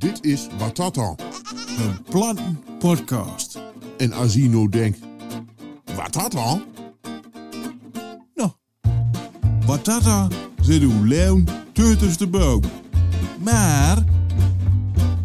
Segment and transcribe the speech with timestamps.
[0.00, 1.14] Dit is Watata.
[1.78, 3.58] Een plantenpodcast.
[3.98, 4.12] En
[4.48, 4.98] nou denkt,
[5.96, 6.60] Watata?
[8.34, 8.50] Nou,
[9.66, 10.28] Batata
[10.60, 11.42] zit uw leeuw
[11.72, 12.60] tussen de boom.
[13.38, 14.04] Maar,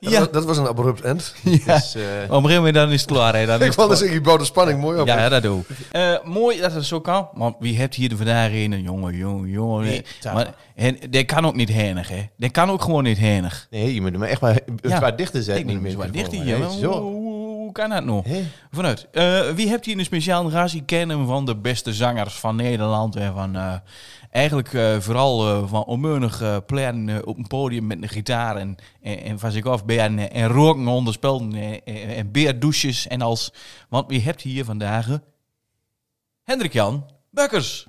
[0.00, 0.10] Ja.
[0.10, 0.18] Ja.
[0.18, 1.34] Dat, dat was een abrupt end.
[1.66, 1.74] Ja.
[1.74, 3.34] Dus, eh, Op een gegeven moment dan is het klaar.
[3.36, 3.46] Hè.
[3.46, 5.06] Dan is Ik vond dus, ik bouw de spanning mooi op.
[5.06, 5.66] Ja, dat doe ik.
[5.90, 7.28] Eh, mooi dat het zo kan.
[7.34, 9.84] Want wie hebt hier de vandaag een jongen, jongen, jongen.
[9.84, 10.32] Nee, ja.
[10.32, 12.28] maar en, die kan ook niet henig, hè.
[12.36, 13.66] Die kan ook gewoon niet henig.
[13.70, 14.96] nee, je moet hem echt maar Ja.
[14.96, 15.68] zwaar dichter zetten.
[15.68, 16.44] Ik eens wat microfoon.
[16.44, 16.90] dichter maar Zo.
[17.70, 18.28] Hoe, kan dat nou?
[18.28, 18.44] Hé?
[18.70, 19.08] Vanuit.
[19.12, 23.16] Eh, wie hebt hier een speciaal razie kennen van de beste zangers van Nederland?
[23.16, 23.74] En van eh,
[24.30, 28.56] eigenlijk eh, vooral eh, van onmeunig eh plan eh, op een podium met een gitaar
[28.56, 33.06] en, en, en van zich af en, en roken onder spelden en, en, en beerdouches
[33.06, 33.52] en als.
[33.88, 35.08] Want wie hebt hier vandaag?
[35.08, 35.16] eh,
[36.44, 37.86] Hendrik Jan Bukkers.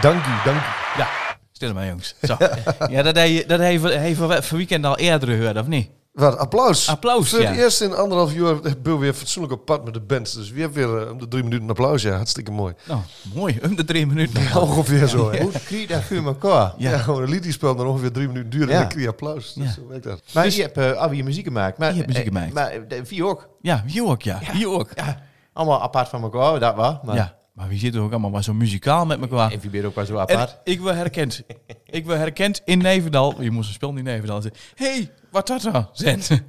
[0.00, 0.98] Dank u, dank u.
[1.00, 1.08] Ja,
[1.52, 2.14] stil maar jongens.
[2.22, 2.36] Zo.
[2.94, 5.90] ja, dat hij, dat hij, hij van, van weekend al eerder gehoord, of niet?
[6.18, 6.88] Wat, applaus.
[6.88, 7.48] Applaus, Voor ja.
[7.50, 10.34] het eerst in anderhalf jaar ben we weer fatsoenlijk op pad met de band.
[10.34, 12.02] Dus we hebben weer eh, om de drie minuten applaus.
[12.02, 12.74] Ja, hartstikke mooi.
[12.86, 13.00] Nou,
[13.34, 13.58] mooi.
[13.64, 14.42] Om de drie minuten.
[14.42, 15.30] Ja, ongeveer zo.
[15.30, 15.40] hè.
[15.42, 16.72] Hoe krijg je dat voor elkaar?
[16.76, 16.90] Ja.
[16.90, 16.98] Ja.
[16.98, 18.74] gewoon een lied die speelt dan ongeveer drie minuten duren Ja.
[18.74, 19.52] en dan krijg je applaus.
[19.54, 19.72] Dus Ja.
[19.72, 20.22] zo werkt dat.
[20.32, 21.78] Maar Dus- je hebt uh, je muziek gemaakt.
[21.78, 22.52] Maar, Je hebt muziek eh, gemaakt.
[22.52, 22.72] Maar
[23.08, 23.48] wie ook.
[23.60, 24.40] Ja, wie ook, ja.
[24.52, 24.88] Wie ook.
[24.94, 25.20] Ja,
[25.52, 27.00] allemaal apart van elkaar, dat wel.
[27.04, 29.52] Maar Ja, maar we zitten ook allemaal maar zo muzikaal met elkaar.
[29.52, 30.58] En wie ook wel zo En apart.
[30.64, 31.42] ik wil herkend.
[31.84, 33.42] ik wil herkend in Nevendal.
[33.42, 34.60] Je moest een spel in Nevendal zeggen.
[34.74, 35.84] hey, wat dat nou?
[35.92, 36.30] Zend.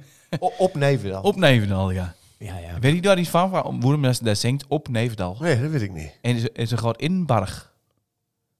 [0.58, 1.22] Op Nevendal.
[1.22, 2.14] Op Nevendal, ja.
[2.38, 2.78] Ja, ja.
[2.80, 3.50] Weet je daar iets van?
[3.50, 5.36] Waarom waarom dat dat zingt op Nevendal?
[5.40, 6.12] Nee, dat weet ik niet.
[6.20, 7.72] En is, is een groot inbarg.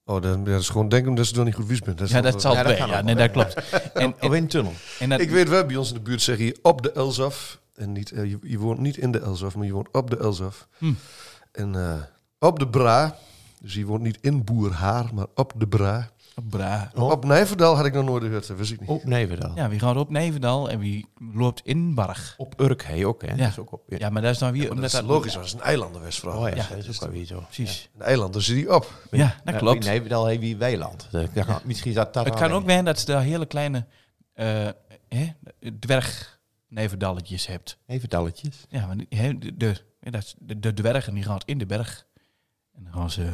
[0.04, 1.98] Oh, dat, dat is gewoon denken dat ze nog niet goed wies bent.
[1.98, 3.54] Dat Ja, dat zal Ja, dat Ja, nee, dat klopt.
[3.94, 4.72] En, Of en, in een tunnel.
[4.98, 7.60] en dat, Ik weet wel, bij ons in de buurt zeggen je op de Elzaf.
[7.75, 10.19] En niet, eh, je, je woont niet in de Elzaf, maar je woont op de
[10.19, 10.69] Elzaf.
[10.78, 10.92] Hm.
[11.53, 12.00] En eh,
[12.38, 13.16] op de Bra.
[13.60, 16.10] Dus je woont niet in Boerhaar, maar op de Bra.
[16.49, 16.91] Bra.
[16.95, 17.11] Oh.
[17.11, 18.89] Op Nijverdal had ik nog nooit gehoord, dat wist ik niet.
[18.89, 19.53] Op Nevendal.
[19.55, 22.34] Ja, wie gaat op Nevendal en wie loopt in Barg.
[22.37, 23.28] Op Urk, hey, ook, hè?
[23.31, 23.37] Ja.
[23.37, 23.83] Dat is ook op.
[23.87, 24.62] Ja, maar dat is dan weer...
[24.62, 26.41] dat omdat is logisch, want het is een eilandenwestvrouw.
[26.43, 27.41] Oh ja, Ja, dat is ook weer zo.
[27.41, 27.91] Precies.
[27.97, 28.93] Een eiland, daar zit hij op.
[29.11, 29.84] Ja, dat klopt.
[29.84, 31.09] In Nevendal heb je weiland.
[31.11, 33.87] Dat Misschien zat dat Het kan ook zijn dat ze daar hele kleine
[34.33, 34.69] eh
[35.09, 35.33] hè,
[35.78, 37.78] dwergnevendalletjes hebt.
[37.87, 38.65] Nevendalletjes.
[38.69, 42.07] Ja, die- hè, de, de, dat de, de dwergen die gaan in de berg.
[42.72, 43.28] En dan gaan ze...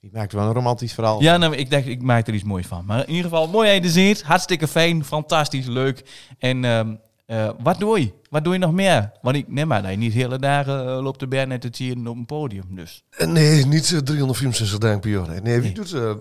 [0.00, 1.22] Die maakt wel een romantisch verhaal.
[1.22, 2.84] Ja, nou, ik dacht, ik maak er iets moois van.
[2.86, 4.22] Maar in ieder geval, mooi er zit.
[4.22, 6.02] Hartstikke fijn, fantastisch, leuk.
[6.38, 6.94] En ehm,
[7.26, 8.12] eh, wat doe je?
[8.30, 9.12] Wat doe je nog meer?
[9.22, 11.60] Want ik neem maar dat je niet de hele dagen eh, loopt de band net
[11.60, 12.64] te zien op een podium.
[12.70, 15.28] Dus Eh, Nee, niet 364 dagen per jaar.
[15.28, 15.72] Nee, nee wie Nee.
[15.74, 16.18] doet ze?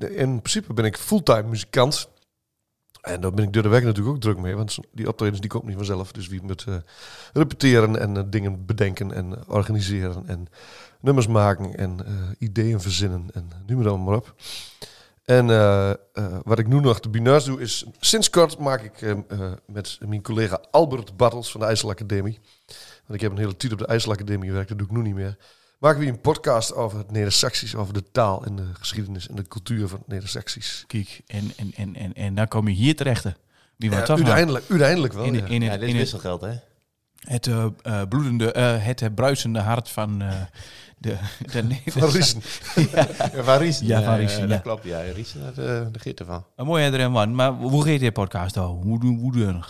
[0.00, 2.08] Eh, in principe ben ik fulltime muzikant.
[3.08, 4.56] En daar ben ik door de week natuurlijk ook druk mee.
[4.56, 6.12] Want die optredens die komt niet vanzelf.
[6.12, 6.74] Dus wie moet eh,
[7.32, 10.26] repeteren en eh, dingen bedenken en eh, organiseren.
[10.26, 10.46] En
[11.00, 11.98] nummers maken en
[12.38, 13.28] ideeën verzinnen.
[13.32, 14.34] En noem het maar op.
[15.24, 15.46] En
[16.44, 17.86] wat ik nu nog te binaars doe is...
[18.00, 19.16] Sinds kort maak ik
[19.66, 22.38] met mijn collega Albert Bartels van de IJsselacademie...
[23.06, 24.68] Want ik heb een hele tijd op de IJsselacademie gewerkt.
[24.68, 25.36] Dat doe ik nu niet meer
[25.78, 29.48] maken we een podcast over het Neder-Saxisch, over de taal en de geschiedenis en de
[29.48, 30.84] cultuur van het Neder-Saxisch.
[30.86, 33.24] kijk, en, en, en, en, en dan kom je hier terecht.
[33.76, 34.08] Wie Ja, nou?
[34.08, 35.24] uiteindelijk, uiteindelijk wel.
[35.24, 35.44] in, ja.
[35.46, 36.54] in, Ja, het, dit in is het, wisselgeld, hè?
[37.18, 40.40] het eh, eh, bloedende, eh, het bruisende hart van eh,
[40.98, 41.16] de,
[41.52, 42.42] de Van Riesen.
[42.92, 43.86] Ja, van Riesen.
[43.86, 44.58] Ja, van Riesen, dat ja.
[44.58, 44.84] klopt.
[44.84, 46.44] Ja, Riesen, daar uh, de giet ervan.
[46.56, 47.34] Een mooi erin man.
[47.34, 48.80] Maar hoe gaat je podcast al?
[48.82, 49.64] Hoe doen hoe doen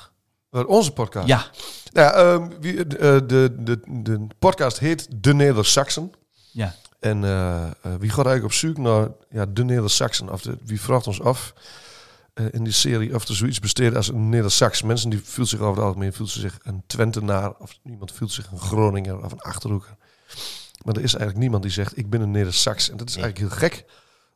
[0.59, 1.27] Maar Onze podcast.
[1.29, 1.51] Ja,
[1.93, 2.87] Nou, ja, ehm, wie, eh,
[3.27, 6.13] de, de, de podcast heet De Neder-Saxen.
[6.53, 6.75] ja.
[7.01, 10.33] En eh, eh, wie gaat eigenlijk op zoek naar ja, de Neder-Saxen?
[10.33, 11.55] Of de, wie vraagt ons af
[12.35, 14.83] eh, in die serie of er zoiets besteedt als een Neder-Sax.
[14.83, 18.51] Mensen die voelt zich over het algemeen voelt zich een Twentenaar of iemand voelt zich
[18.51, 19.97] een Groninger of een Achterhoeker.
[20.85, 22.91] Maar er is eigenlijk niemand die zegt ik ben een Neder-Sax.
[22.91, 23.85] En dat is eigenlijk heel gek.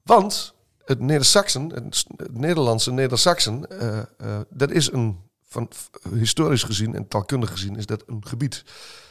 [0.02, 0.54] Want
[0.84, 4.04] het Neder-Saxen, het, het Nederlandse Neder-Saxen, eh, eh,
[4.50, 5.19] dat is een,
[5.52, 5.69] van,
[6.14, 8.64] historisch gezien en taalkundig gezien, is dat een gebied.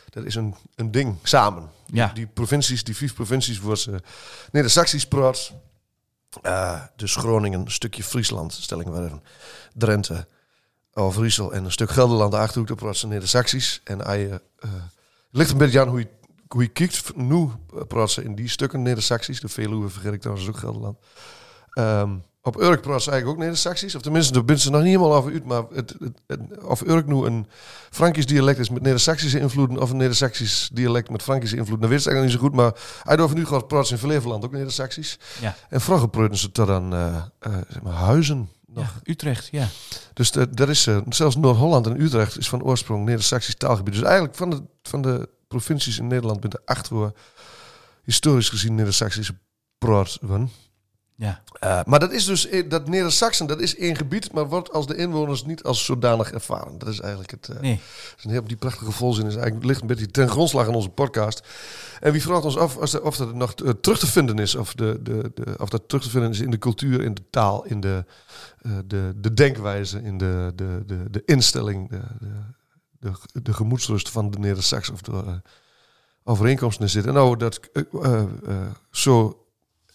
[0.09, 1.69] Dat is een, een ding samen.
[1.85, 2.11] Ja.
[2.13, 4.01] Die provincies, die vijf provincies, worden ze
[4.51, 5.51] Neder-Saxisch praat.
[6.41, 9.23] Eh, dus Groningen, een stukje Friesland, stel ik maar even.
[9.73, 10.27] Drenthe,
[10.93, 13.81] Overijssel en een stuk Gelderland, de Achterhoek, daar praat ze Neder-Saxisch.
[13.83, 14.81] En hij, eh, eh, het
[15.31, 16.07] ligt een beetje aan hoe je,
[16.47, 17.15] hoe je kijkt.
[17.15, 17.49] Nu
[17.87, 19.39] praat ze in die stukken Neder-Saxisch.
[19.39, 20.97] De Veluwe vergeet ik trouwens ook Gelderland.
[21.71, 23.95] Ehm, op Urk praat ze eigenlijk ook Neder-Saxisch.
[23.95, 25.45] Of tenminste, daar ben ze nog niet helemaal over uit.
[25.45, 27.47] Maar het, het, het- of Urk nu een
[27.89, 29.77] Frankisch dialect is met Neder-Saxische invloeden...
[29.81, 31.89] of een Neder-Saxisch dialect met Frankische invloeden...
[31.89, 32.75] dan weet ik eigenlijk niet zo goed.
[33.05, 35.19] Maar over nu gaat ze in Flevoland ook Neder-Saxisch.
[35.41, 35.55] Ja.
[35.69, 38.49] En vroeger praten ze tot aan eh, eh, zeg maar Huizen.
[38.65, 38.83] nog.
[38.83, 39.67] Ja, Utrecht, ja.
[40.13, 43.94] Dus de- er is, eh, zelfs Noord-Holland en Utrecht is van oorsprong Neder-Saxisch taalgebied.
[43.94, 47.11] Dus eigenlijk van de, van de provincies in Nederland ben er acht waar
[48.03, 49.35] historisch gezien Neder-Saxische
[49.77, 50.17] praat.
[51.21, 54.71] Ja, Eh, maar dat is dus, eh, dat Neder-Saxen, dat is één gebied, maar wordt
[54.71, 56.77] als de inwoners niet als zodanig ervaren.
[56.77, 57.79] Dat is eigenlijk het, eh, nee.
[58.18, 60.89] is een heel, die prachtige volzin is eigenlijk, ligt een beetje ten grondslag aan onze
[60.89, 61.47] podcast.
[62.00, 64.73] En wie vraagt ons af als de- of dat nog terug te vinden is, of,
[64.73, 67.65] de, de, de, of dat terug te vinden is in de cultuur, in de taal,
[67.65, 68.06] in de,
[68.85, 72.01] de, de denkwijze, in de, de, de, de instelling, de,
[73.00, 75.41] de, de, de gemoedsrust van de Neder-Sax of de
[76.23, 77.12] overeenkomsten zitten.
[77.12, 77.59] En nou, dat
[78.91, 79.45] zo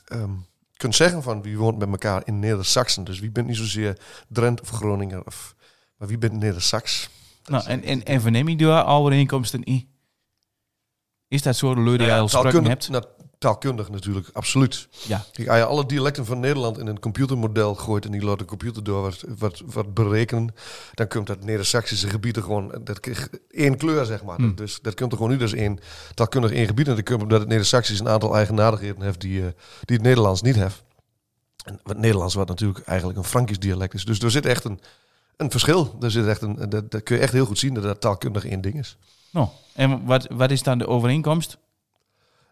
[0.04, 0.30] ehm,
[0.76, 3.04] kunt zeggen van wie woont met elkaar in Neder-Saxen.
[3.04, 5.54] Dus wie bent niet zozeer Drent of Groninger, of,
[5.96, 7.08] maar wie bent Neder-Sax?
[7.46, 9.88] Nou, en, en, en verneem je daar overeenkomsten in?
[11.28, 12.90] Is dat zo de leur die je al hebt?
[13.46, 14.88] Taalkundig natuurlijk, absoluut.
[15.06, 15.24] Ja.
[15.32, 18.44] Kijk, als je alle dialecten van Nederland in een computermodel gooit en die laat de
[18.44, 20.54] computer door wat, wat, wat berekenen,
[20.94, 24.36] dan komt dat Neder-Saxische gebied er gewoon, dat krijgt één kleur, zeg maar.
[24.36, 24.54] Hmm.
[24.54, 25.78] Dus dat komt er gewoon nu dus één
[26.14, 29.46] taalkundig één gebied en dat komt omdat het Neder-Saxisch een aantal eigenaardigheden heeft die, eh,
[29.84, 30.82] die het Nederlands niet heeft.
[31.64, 34.04] En wat Nederlands wat natuurlijk eigenlijk een Frankisch dialect is.
[34.04, 34.80] Dus er zit echt een,
[35.36, 35.96] een verschil.
[36.00, 38.44] Er zit echt een, dat, dat kun je echt heel goed zien dat dat taalkundig
[38.46, 38.96] één ding is.
[39.30, 41.58] Nou, en wat, wat is dan de overeenkomst?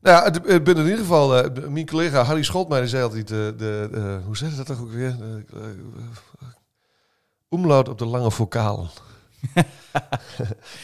[0.04, 3.30] Nou ja, het, het ben in ieder geval, eh, mijn collega Harry Scholtmeijer zei altijd,
[3.30, 5.16] eh, de, hoe zeg je dat toch ook weer?
[5.16, 5.44] De,
[7.48, 8.90] Omlaut op de lange vocaal.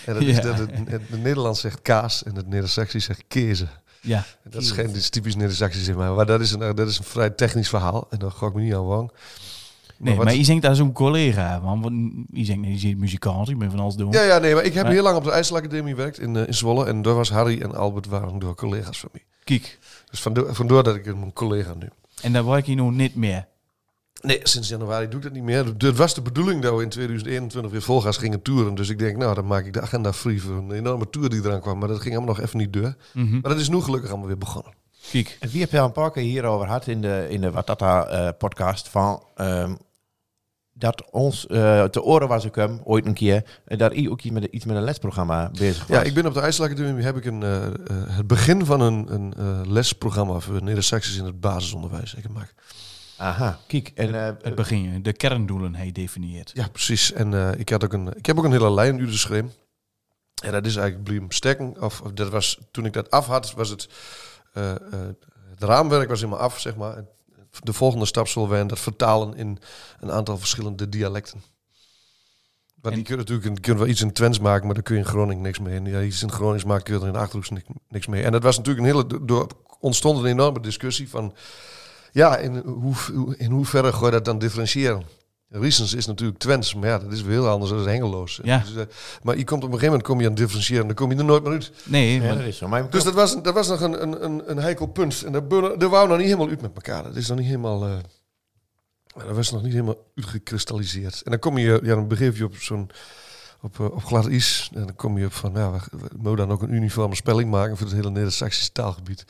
[0.07, 0.43] en dat is Ja.
[0.43, 3.69] dat het, het, het Nederlands zegt kaas en het Neder-Saxisch zegt kezen.
[4.01, 6.75] Ja, En Dat is geen dat is typisch Neder-Saxisch in mij, maar dat is, een,
[6.75, 8.07] dat is een vrij technisch verhaal.
[8.11, 9.11] En daar ga ik me niet aan wang.
[10.01, 11.61] Nee, wat- maar je zingt als een collega.
[11.61, 11.85] Want
[12.33, 14.13] je zingt niet, je ziet muzikant, ik ben van alles doen.
[14.13, 16.47] Ja, ja, nee, maar ik heb Maar- heel lang op de IJsselacademie gewerkt in, eh,
[16.47, 16.87] in Zwolle.
[16.87, 19.25] En daar was Harry en Albert waren door collega's van mij.
[19.45, 19.79] Kijk,
[20.11, 21.89] Dus vandoor, vandoor dat ik een collega nu.
[22.23, 23.47] en daar word ik nog niet meer.
[24.23, 25.65] Nee, sinds januari doe ik dat niet meer.
[25.79, 28.75] Het was de bedoeling dat we in 2021 weer volgas gingen toeren.
[28.75, 31.41] Dus ik denk, nou, dan maak ik de agenda free voor een enorme tour die
[31.45, 31.79] eraan kwam.
[31.79, 32.95] Maar dat ging allemaal nog even niet door.
[33.15, 33.31] Mhm.
[33.33, 34.73] Maar dat is nu gelukkig allemaal weer begonnen.
[35.11, 37.51] Kijk, En wie heb je al een paar keer hierover gehad in de, in de
[37.51, 39.75] Watata eh, podcast van ehm,
[40.81, 44.21] dat ons eh, te oren was ik hem ooit een keer eh, dat hij ook
[44.21, 45.97] iets met, iets met een lesprogramma bezig was.
[45.97, 49.13] Ja, ik ben op de IJsselacademie heb ik een, eh, eh, het begin van een,
[49.15, 52.55] een eh, lesprogramma voor Neder-Saxisch in het basisonderwijs ik gemaakt.
[53.17, 53.93] Aha, kijk.
[53.95, 56.51] En, eh, het begin, de kerndoelen hij definieert.
[56.55, 57.13] Ja, precies.
[57.13, 59.53] En eh, ik, had ook een, ik heb ook een hele lijn geschreven.
[60.43, 61.83] En dat is eigenlijk blijven stekken.
[61.83, 63.89] Of, of dat was, toen ik dat af had, was het...
[64.53, 64.79] eh, eh,
[65.51, 66.97] het raamwerk was helemaal af, zeg maar.
[66.97, 67.09] En
[67.63, 69.59] De volgende stap zal zijn dat vertalen in
[70.01, 71.43] een aantal verschillende dialecten.
[72.81, 74.95] Want En- je kunt natuurlijk je kunt wel iets in Twents maken, maar daar kun
[74.95, 75.75] je in Groningen niks mee.
[75.77, 77.51] En ja, iets in Gronings maken kun je er in Achterhoeks
[77.89, 78.23] niks, mee.
[78.23, 79.25] En dat was natuurlijk een hele...
[79.27, 79.47] Door,
[79.81, 81.35] ontstond een enorme discussie van...
[82.13, 85.03] Ja, in, hoe- in hoeverre ga je dat dan differentiëren?
[85.53, 88.41] Riesens is natuurlijk Twents, maar ja, dat is weer heel anders dan Hengeloos.
[88.43, 88.59] Ja.
[88.59, 88.83] Dus, eh,
[89.23, 91.19] maar je komt op een gegeven moment kom je aan het differentiëren, dan kom je
[91.19, 91.71] er nooit meer uit.
[91.85, 92.69] Nee, ja, maar- dat is zo.
[92.69, 95.23] Maar Dus dat was, dat was nog een, een, een, een heikel punt.
[95.23, 97.03] En dat wou nog niet helemaal uit met elkaar.
[97.03, 97.87] Dat is nog niet helemaal...
[97.87, 97.93] eh,
[99.27, 101.23] dat was nog niet helemaal uitgekristalliseerd.
[101.25, 102.91] En dan kom je, ja, dan begeef je op zo'n
[103.61, 104.71] op, eh, op glad is.
[104.75, 107.51] En dan kom je op van, nou, we, we moeten dan ook een uniforme spelling
[107.51, 109.25] maken voor het hele Neder-Saxische taalgebied.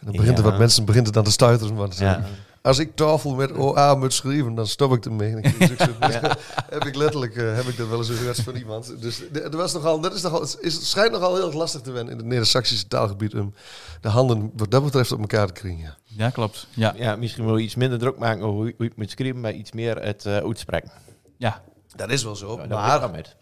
[0.00, 0.50] En dan begint er Ja.
[0.50, 1.74] wat mensen begint het dan te stuiteren.
[1.74, 2.24] Want ja.
[2.66, 5.40] Als ik tafel met OA moet schrijven, dan stop ik ermee.
[5.40, 5.96] Dus ik zo-
[6.76, 9.02] heb ik letterlijk eh, heb ik dat wel eens gehoord van iemand.
[9.02, 11.90] Dus er was nogal, dat is nogal, het is, het schijnt nogal heel lastig te
[11.90, 13.54] wennen in het Neder-Saxische taalgebied om
[14.00, 15.80] de handen wat dat betreft op elkaar te krijgen.
[15.80, 15.96] Ja.
[16.04, 16.66] ja, klopt.
[16.70, 19.40] Ja, ja, misschien wil je iets minder druk maken over hoe, je het moet schrijven,
[19.40, 20.90] maar iets meer het eh uitspreken.
[21.36, 21.62] ja.
[21.96, 22.56] Dat is wel zo.
[22.68, 23.36] Maar met.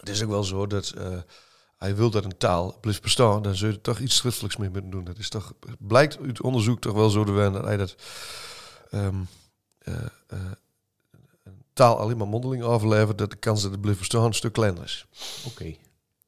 [0.00, 1.06] het is ook wel zo dat eh,
[1.78, 4.70] hij wil dat een taal blijft bestaan, dan zul je er toch iets schriftelijks mee
[4.70, 5.04] moeten doen.
[5.04, 7.94] Dat is toch, het blijkt uit onderzoek toch wel zo te wennen dat hij dat
[8.90, 9.14] ehm,
[9.78, 9.94] eh,
[10.26, 10.38] eh,
[11.44, 14.52] een taal alleen maar mondeling overlevert, dat de kans dat het blijft bestaan een stuk
[14.52, 15.06] kleiner is.
[15.46, 15.74] Oké.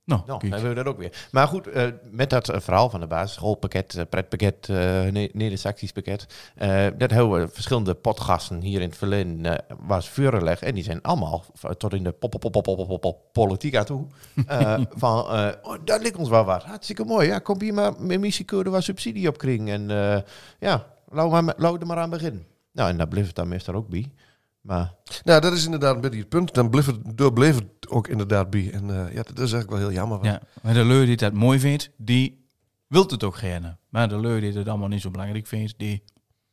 [0.04, 1.28] Nou, Nou, hebben we dat ook weer.
[1.30, 6.26] Maar goed, eh, met dat verhaal van de basisschoolpakket, eh, pretpakket, eh ne- Neder-Saxisch pakket,
[6.56, 10.60] eh, dat hebben we verschillende potgasten hier in het verleden was vuurleg.
[10.62, 11.44] En die zijn allemaal
[11.78, 14.06] tot in de pop, pop, pop, pop, politiek aan toe.
[14.46, 16.62] eh, van, eh, oh, dat lijkt ons wel wat.
[16.62, 17.26] Hartstikke mooi.
[17.28, 19.68] Ja, kom hier maar met missiekeuren waar subsidie op kring.
[19.70, 20.20] En eh,
[20.60, 22.46] ja, laten we maar, er maar aan beginnen.
[22.72, 24.12] Nou, en daar bleef het dan meestal ook bij.
[24.60, 26.54] Maar Nou, dat is inderdaad een beetje het punt.
[26.54, 28.70] Dan bleef het, door bleef het ook inderdaad bij.
[28.72, 30.18] En eh, ja, dat is eigenlijk wel heel jammer.
[30.18, 32.48] want- Ja, maar de leur die dat mooi vindt, die
[32.86, 33.76] wilt het ook gerne.
[33.88, 36.02] Maar de leur die het allemaal niet zo belangrijk vindt, die,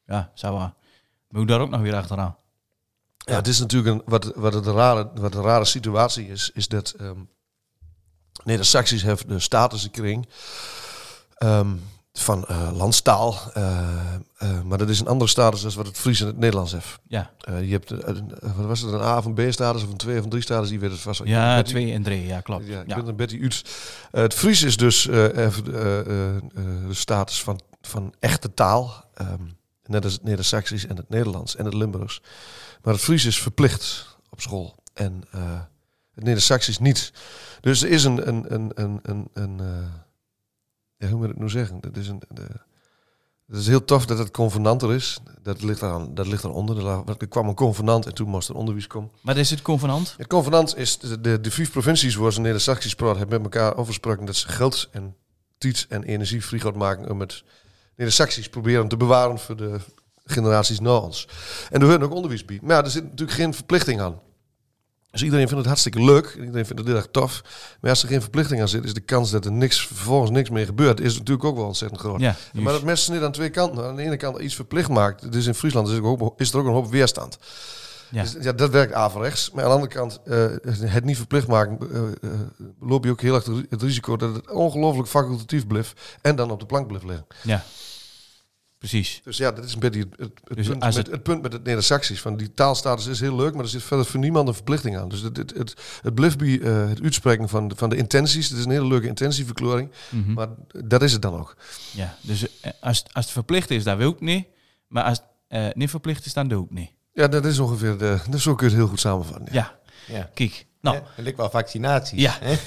[0.05, 0.73] ja, zou wel.
[1.29, 2.35] Moet daar ook nog weer achteraan.
[3.17, 6.67] Ja, het is natuurlijk een, wat, wat, het rare, wat een rare situatie is, is
[6.67, 7.19] dat ehm
[8.43, 10.25] nee, de Saxies hebben de status gekregen
[11.35, 11.75] ehm,
[12.24, 13.39] van eh, landstaal.
[13.53, 13.79] eh,
[14.38, 17.00] eh, maar dat is een andere status dan wat het Fries en het Nederlands heeft.
[17.07, 17.31] Ja,
[17.62, 17.89] je hebt,
[18.55, 20.79] wat was het, een A of een B-status of een 2 of een 3-status, die
[20.79, 21.21] weet het vast.
[21.25, 22.67] ja twee en drie, ja, klopt.
[22.67, 23.62] Ja, ik Ja, ben een Betty Uts.
[24.12, 26.39] Het Fries is dus de
[26.89, 29.05] status van, van echte taal.
[29.13, 29.41] ehm,
[29.86, 32.21] net als het Neder-Saxisch en het Nederlands en het Limburgs.
[32.81, 34.75] Maar het Fries is verplicht op school.
[34.93, 35.24] En
[36.13, 37.12] het Neder-Saxisch niet.
[37.62, 38.27] Dus er is een...
[38.27, 39.62] een, een, een, een, een
[40.97, 41.81] ja, hoe moet ik het nu zeggen?
[41.81, 42.21] Dat is een...
[42.29, 42.45] De,
[43.47, 45.19] het is heel tof dat het convenanter is.
[45.41, 46.87] Dat ligt, aan, dat ligt eronder.
[46.87, 49.11] Er, er kwam een convenant en toen moest er onderwijs komen.
[49.21, 50.13] Wat is het convenant?
[50.17, 53.75] Het convenant is de, de, de vijf provincies waar ze Neder-Saxisch praat hebben met elkaar
[53.75, 55.15] afgesproken dat ze geld en
[55.57, 57.43] tijd en energie vrij maken om het
[57.95, 59.79] Neder-Saxisch proberen te bewaren voor de
[60.25, 61.27] generaties na ons.
[61.69, 62.59] En er wordt ook onderwijs bij.
[62.61, 64.19] Maar ja, er zit natuurlijk geen verplichting aan.
[65.17, 66.25] Dus iedereen vindt het hartstikke leuk.
[66.25, 67.41] en Iedereen vindt het heel erg tof.
[67.81, 70.50] Maar als er geen verplichting aan zit, is de kans dat er niks, vervolgens niks
[70.50, 72.19] meer gebeurt, is natuurlijk ook wel ontzettend groot.
[72.19, 73.86] Ja, Maar dat mensen niet aan twee kanten.
[73.86, 75.31] Aan de ene kant iets verplicht maakt.
[75.31, 77.38] Dus in Friesland is er ook, is er ook een hoop weerstand.
[78.09, 78.21] Ja.
[78.21, 79.51] Dus, ja, dat werkt averechts.
[79.51, 80.45] Maar aan de andere kant, eh,
[80.91, 82.39] het niet verplicht maken, eh, eh,
[82.79, 86.01] loop je ook heel erg het risico dat het ongelooflijk facultatief blijft.
[86.21, 87.27] En dan op de plank blijft liggen.
[87.43, 87.63] ja.
[88.79, 89.22] Precies.
[89.24, 91.41] Dus ja, dat is een beetje het, het, het Dus punt, met, het- het punt
[91.41, 92.22] met het Neder-Saxisch.
[92.22, 95.10] Van die taalstatus is heel leuk, maar er zit verder voor niemand een verplichting aan.
[95.10, 98.50] Dus het, het, het, het blijft bij eh, het uitspreken van, de- van de intenties.
[98.50, 99.91] Het is een hele leuke intentieverklaring.
[100.10, 100.34] Mhm.
[100.34, 100.48] Maar
[100.86, 101.55] dat is het dan ook.
[101.91, 104.48] Ja, dus eh, als, als het verplicht is, dan wil ik niet.
[104.88, 106.91] Maar als het eh, niet verplicht is, dan doe ik niet.
[107.13, 108.17] Ja, dat is ongeveer de.
[108.29, 109.48] Dat zo kun je het heel goed samenvatten.
[109.53, 109.79] ja.
[110.07, 110.29] Ja, ja.
[110.34, 110.65] kijk.
[110.91, 112.20] Nou, Hè, ligt wel vaccinatie.
[112.20, 112.34] Ja.
[112.39, 112.56] hè?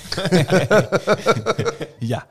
[1.99, 2.27] ja.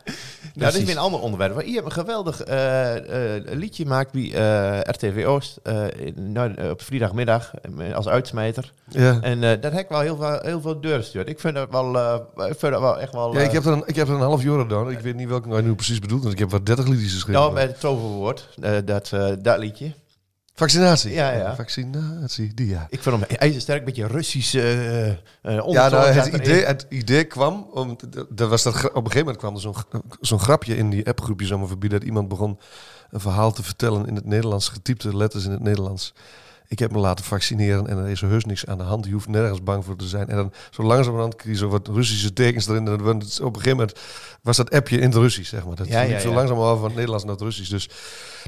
[0.55, 1.55] Nou, dat is weer een ander onderwerp.
[1.55, 6.31] Maar je hebt een geweldig eh, eh, liedje gemaakt bij eh, RTV Oost eh, in-
[6.31, 7.51] nou, op vrijdagmiddag
[7.93, 8.73] als uitsmijter.
[8.89, 9.17] Ja.
[9.21, 11.29] En eh, dat heb ik wel heel veel, heel veel deur gestuurd.
[11.29, 13.33] Ik vind dat wel, eh, ik vind dat wel echt wel...
[13.33, 14.91] Ja, ik heb er een, ik heb er een half jaar gedaan.
[14.91, 17.41] Ik weet niet welke nou nu precies bedoelt, want ik heb wat 30 liedjes geschreven.
[17.41, 19.91] nou, met het toverwoord, eh, dat, eh, dat liedje.
[20.59, 21.13] Vaccinatie.
[21.13, 21.55] Ja, ja.
[21.55, 22.87] Vaccinatie, die ja.
[22.89, 25.07] Ik vind hem ijzersterk, een beetje Russisch eh
[25.41, 27.97] Ja, nou, het, idee, het idee kwam, om,
[28.29, 29.75] dat was dat, op een gegeven moment kwam er zo'n
[30.21, 32.59] zo'n grapje in die appgroepje zomaar voorbij, dat iemand begon
[33.09, 36.13] een verhaal te vertellen in het Nederlands, getypte letters in het Nederlands.
[36.69, 39.05] Ik heb me laten vaccineren en er is heus niks aan de hand.
[39.05, 40.27] Je hoeft nergens bang voor te zijn.
[40.27, 42.87] En dan zo langzamerhand je zo wat Russische tekens erin.
[42.87, 43.99] En het- op een gegeven moment
[44.41, 45.75] was dat appje in het Russisch, zeg maar.
[45.75, 46.35] Dat Ja, liep ja, zo ja.
[46.35, 47.69] langzaam over van het Nederlands naar het Russisch.
[47.69, 47.89] Dus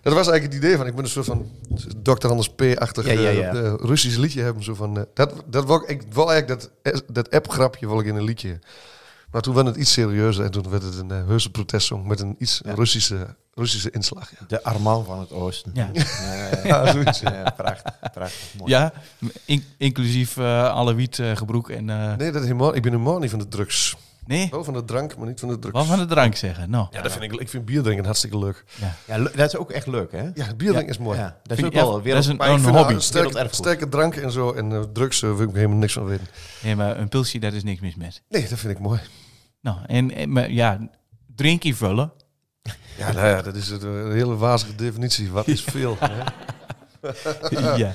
[0.04, 1.50] dat was eigenlijk het idee van, ik moet een soort van
[2.04, 2.28] Dr.
[2.28, 4.64] Anders P-achtig eh, eh, Russisch liedje hebben.
[4.64, 8.16] Zo van, eh, dat, dat wou ik, wou eigenlijk dat, dat app-grapje wil ik in
[8.16, 8.60] een liedje.
[9.32, 12.20] Maar toen werd het iets serieuzer en toen werd het een uh, heuse protestsong met
[12.20, 12.74] een iets Ja.
[12.74, 14.32] Russische, Russische inslag.
[14.32, 14.46] Ja.
[14.48, 15.72] De Arman van het Oosten.
[15.74, 15.90] Ja.
[15.94, 16.04] Ja,
[16.64, 17.20] Ja, zoiets.
[17.20, 18.40] ja, prachtig, prachtig.
[18.58, 18.72] Mooi.
[18.72, 18.94] Ja,
[19.46, 21.90] in- inclusief eh, alle wiet eh, gebroek en...
[21.90, 23.96] eh, Nee, dat is helemaal, ik ben helemaal niet van de drugs.
[24.32, 25.78] Nee, Wel van de drank, maar niet van de drugs.
[25.78, 26.70] wat van de drank zeggen.
[26.70, 28.64] Nou, Ja, dat vind ik, ik vind bier drinken hartstikke leuk.
[29.06, 30.22] Ja, le- dat is ook echt leuk, hè?
[30.34, 31.18] Ja, bier drinken is mooi.
[31.18, 33.00] Ja, dat is Vind ook ik- ja, wel is een- een hobby.
[33.52, 36.28] Sterke, drank en zo en eh, drugs eh, wil ik helemaal niks van weten.
[36.64, 38.22] nee, maar een pilsje, daar is niks mis met.
[38.30, 39.00] Nee, dat vind ik mooi.
[39.62, 40.90] Nou, en, en maar, ja,
[41.36, 42.12] drinkje vullen.
[42.98, 45.32] Ja, nou ja, dat is het, eh, een hele wazige definitie.
[45.32, 45.98] Wat is veel?
[46.00, 46.24] hè?
[47.76, 47.94] ja.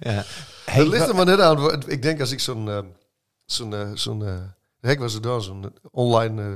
[0.00, 0.24] Ja.
[0.64, 1.82] Het ligt er maar net aan.
[1.86, 2.84] Ik denk als ik zo'n...
[3.46, 4.22] zo'n zo'n
[4.86, 6.48] hek was er dan, zo'n online eh,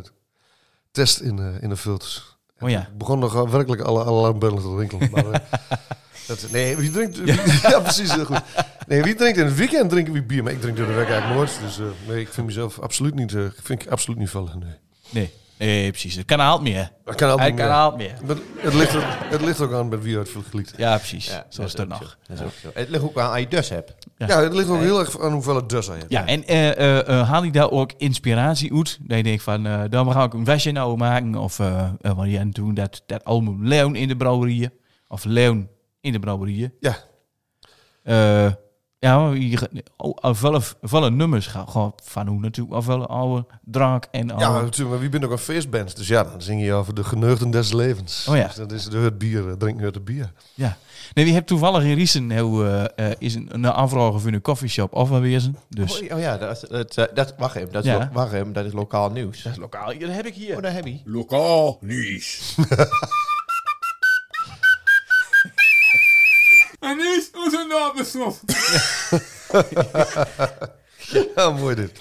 [0.90, 2.37] test in, eh in de filters.
[2.61, 2.80] Oh ja.
[2.80, 5.11] Ik begon nog werkelijk alle alarmbellen te rinkelen.
[5.11, 5.40] Maar, eh,
[6.28, 7.16] dat, nee, wie drinkt...
[7.62, 8.42] ja, precies, goed.
[8.87, 10.42] Nee, wie drinkt in het weekend drinken wie bier.
[10.42, 11.61] Maar ik drink door de week eigenlijk nooit.
[11.61, 13.32] Dus nee, ik vind mezelf absoluut niet...
[13.62, 14.75] vind ik absoluut niet vallen, nee.
[15.11, 16.14] Nee, nee, precies.
[16.14, 16.92] Het kan haalt meer.
[17.04, 17.68] Dat kan meer.
[17.68, 18.14] haalt meer.
[18.26, 20.18] Maar het, ligt er, het ligt ook aan met wie
[20.50, 20.74] geliet.
[20.76, 21.26] Ja, precies.
[21.26, 21.98] Ja, Zo is ook nog.
[21.98, 22.06] zo.
[22.26, 22.70] Dat is ook zo.
[22.74, 23.94] Het ligt ook aan als je dus hebt.
[24.16, 24.26] Ja.
[24.26, 26.12] Ja, het ligt ook heel erg aan hoeveel het dus aan je hebt.
[26.12, 28.98] Ja, en eh, eh, eh, haal je daar ook inspiratie uit?
[29.02, 31.34] Dat je denkt van, eh dan ga ik een wasje nou maken.
[31.34, 31.56] Of
[32.00, 34.72] wat jij doen, dat, dat album Leon in de brouwerieën.
[35.08, 35.68] Of Leon
[36.00, 36.72] in de brouwerieën.
[36.80, 36.96] Ja.
[39.00, 43.46] Ja, maar je, oh, vele, vele nummers gaan gewoon van hoe natuurlijk wel vele oude
[43.64, 44.44] drank en oude...
[44.44, 45.96] Ja, natuurlijk, maar wie bent ook een feestband?
[45.96, 48.26] Dus ja, dan zing je over de geneugden des levens.
[48.28, 48.46] Oh ja.
[48.46, 50.32] Dus dat is de het bier, eh, drink het bier.
[50.54, 50.76] Ja.
[51.14, 54.40] Nee, wie hebt toevallig in Riesen nou, eh, eh, is een, een aanvraag voor een
[54.40, 55.56] coffeeshop of een wezen.
[55.68, 57.98] Dus Oh, oh ja, dat is, het, eh, dat, wacht even, dat is, Ja.
[57.98, 59.46] lo- wacht even, dat is lokaal nieuws.
[59.58, 60.56] lokaal, dat heb ik hier.
[60.56, 61.00] Oh, daar heb je.
[61.04, 62.56] Lokaal nieuws.
[66.80, 68.40] En nu is onze nabestof.
[71.35, 72.00] Ja, mooi dit.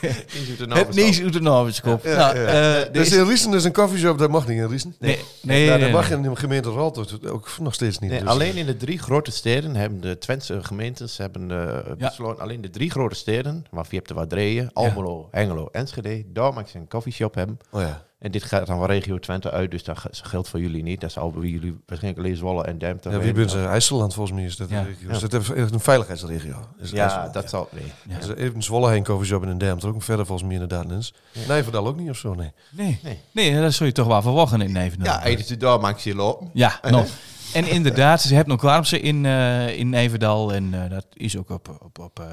[0.00, 1.40] Het nieuws uit de.
[1.42, 2.46] Ja, nou, ja.
[2.84, 4.94] eh, Dus deze- in Riesen is een coffeeshop, dat mag niet in Riesen.
[4.98, 6.18] Nee, nee, Nou, nee, dat mag nee.
[6.18, 8.10] in de gemeente Ralto ook nog steeds niet.
[8.10, 12.08] Nee, dus- alleen in de drie grote steden hebben de Twentse gemeentes hebben, eh, Ja.
[12.08, 16.24] besloten, alleen de drie grote steden, waarvan je hebt er wat drieën, Almelo, Hengelo, Enschede,
[16.32, 17.58] daar mag je een coffeeshop hebben.
[17.70, 18.05] Oh ja.
[18.18, 21.00] En dit gaat dan van regio Twente uit, dus dat ge- geldt voor jullie niet.
[21.00, 23.10] Dat bij jullie waarschijnlijk alleen Zwolle en Demte.
[23.10, 23.64] Ja, wie bent ze?
[23.64, 24.78] IJsseland volgens mij is dat Ja.
[24.78, 25.10] een regio.
[25.10, 25.32] Is dat
[25.72, 26.54] een veiligheidsregio?
[26.78, 27.68] Is Ja, IJsseland, dat zal...
[27.72, 27.92] Nee.
[28.08, 28.26] Ja.
[28.26, 30.02] Dus even Zwolle heen coffeeshop in een Dermte ook.
[30.02, 31.14] Verder volgens mij inderdaad is.
[31.48, 32.52] Nee, Verdal ook niet of zo, nee.
[32.70, 32.98] Nee.
[33.02, 33.18] Nee.
[33.32, 35.12] nee, dat zou je toch wel verwachten in Nijverdal.
[35.12, 36.50] Ja, eten ze daar, maak je lopen.
[36.52, 37.06] Ja, nog.
[37.54, 40.52] En inderdaad, ze hebben nog warmse in, eh in Nijverdal.
[40.52, 42.26] En eh, dat is ook op, op, op, eh,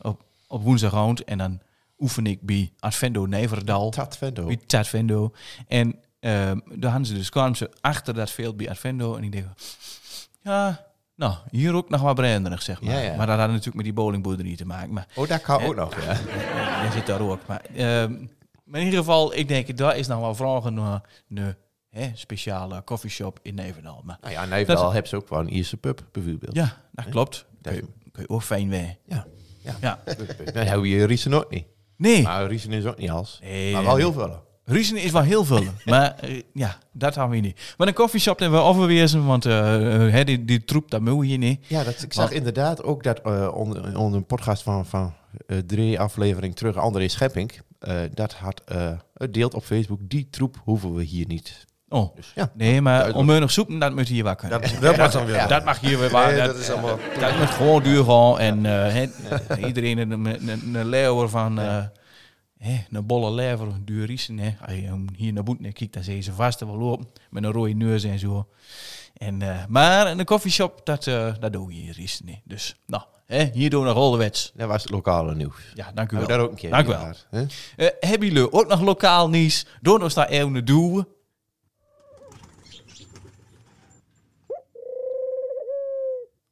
[0.00, 1.24] op, op woensdagavond.
[1.24, 1.60] En dan
[1.98, 3.90] oefen ik bij Advendo Nijverdal.
[3.90, 4.44] Tatvendo.
[4.46, 5.32] Bij Advendo.
[5.66, 9.16] En ehm daar hadden ze dus kwamen ze achter dat veld bij Advendo.
[9.16, 9.46] En ik denk,
[10.42, 12.94] ja, nou, hier ook nog wat branderig, zeg maar.
[12.94, 13.16] Ja, ja.
[13.16, 14.92] Maar dat had natuurlijk met die bowlingboerderie te maken.
[14.92, 16.90] Maar Oh, dat kan ook nog, ja.
[16.92, 17.46] zit daar ook.
[17.46, 18.12] Maar, ehm,
[18.64, 21.54] maar in ieder geval, ik denk, daar is nog wel vragen naar een
[21.90, 24.02] hè, speciale coffeeshop in Nijverdal.
[24.04, 26.54] Maar Nou ja, in Nijverdal hebben ze ook wel een Ierse pub, bijvoorbeeld.
[26.54, 27.46] ja, dat klopt.
[27.60, 28.96] Dat- Kun je, kun je ook fijn weer.
[29.06, 29.26] Ja.
[29.62, 29.74] Ja.
[29.80, 29.98] Ja.
[30.54, 31.66] Dan hebben we Riesen ook niet.
[31.98, 33.38] Nee, Maar Riesen is ook niet als.
[33.42, 34.46] Nee, maar wel heel veel.
[34.64, 35.64] Riesen is wel heel veel.
[35.84, 37.74] maar eh, ja, dat hebben we niet.
[37.76, 41.38] Maar een coffeeshop hebben we overwezen, want eh, eh, die, die troep, dat we hier
[41.38, 41.66] niet.
[41.66, 45.14] Ja, dat, ik zag Want- inderdaad ook dat eh, onder, onder een podcast van, van
[45.66, 47.52] drie afleveringen terug, André Schepping,
[48.14, 48.62] dat had
[49.14, 51.66] het deelt op Facebook, die troep hoeven we hier niet.
[51.88, 53.18] Oh, Dus ja, nee, maar Duidelijk.
[53.18, 54.60] onmeunig zoeken, dat moet hier wel kunnen.
[54.60, 55.34] Dat, dat mag dan weer.
[55.34, 56.28] Ja, dat mag hier weer waar.
[56.28, 56.98] Nee, dat, dat is allemaal...
[57.20, 58.38] dat moet gewoon duur gaan.
[58.38, 59.06] En eh, hè,
[59.66, 61.60] iedereen een, een, een, een leeuwer van...
[61.60, 61.84] eh,
[62.58, 64.38] hè, een bolle lever, duur riesen.
[64.38, 64.54] Hè.
[64.66, 67.08] Als je hem hier naar boeten kijkt, dan zie je ze vast wel lopen.
[67.30, 68.48] Met een rode neus en zo.
[69.16, 72.40] En, eh, maar in een koffieshop, dat, eh, dat doen we hier riesen niet.
[72.44, 74.52] Dus, nou, hè, hier doen we nog Rollewets.
[74.54, 75.54] dat was het lokale nieuws.
[75.74, 76.28] Ja, dank u Oh, wel.
[76.28, 76.70] daar ook een keer.
[76.70, 77.12] Dank u wel.
[77.76, 79.66] Eh, hebben jullie ook nog lokaal nieuws?
[79.80, 81.06] Door ons daar even doen.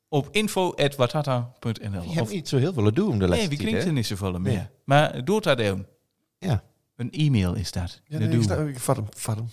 [0.08, 2.02] Op info.watata.nl.
[2.02, 3.86] Je hebt niet zo heel veel te doen om de Nee, laatste klinkt hè?
[3.86, 4.52] er niet zoveel meer.
[4.52, 4.66] Nee.
[4.84, 5.86] Maar door dat even.
[6.38, 6.62] Ja.
[6.96, 8.00] Een e-mail is dat.
[8.04, 8.68] Ja, Dat nee, ik, we.
[8.68, 9.48] ik vat hem, vat hem.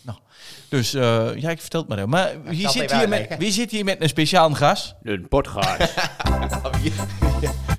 [0.69, 2.09] Dus eh, ja, ik vertel het maar even.
[2.09, 4.95] Maar wie zit, hier met, wie zit hier met een speciaal gast?
[5.03, 5.77] Een potgaas.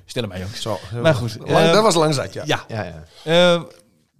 [0.05, 0.61] Stel hem maar, jongens.
[0.61, 0.79] Zo.
[1.01, 1.37] Maar goed.
[1.39, 2.43] Lang, eh, dat was lang zat, ja.
[2.45, 2.65] ja.
[2.67, 3.03] Ja, ja.
[3.23, 3.61] Eh,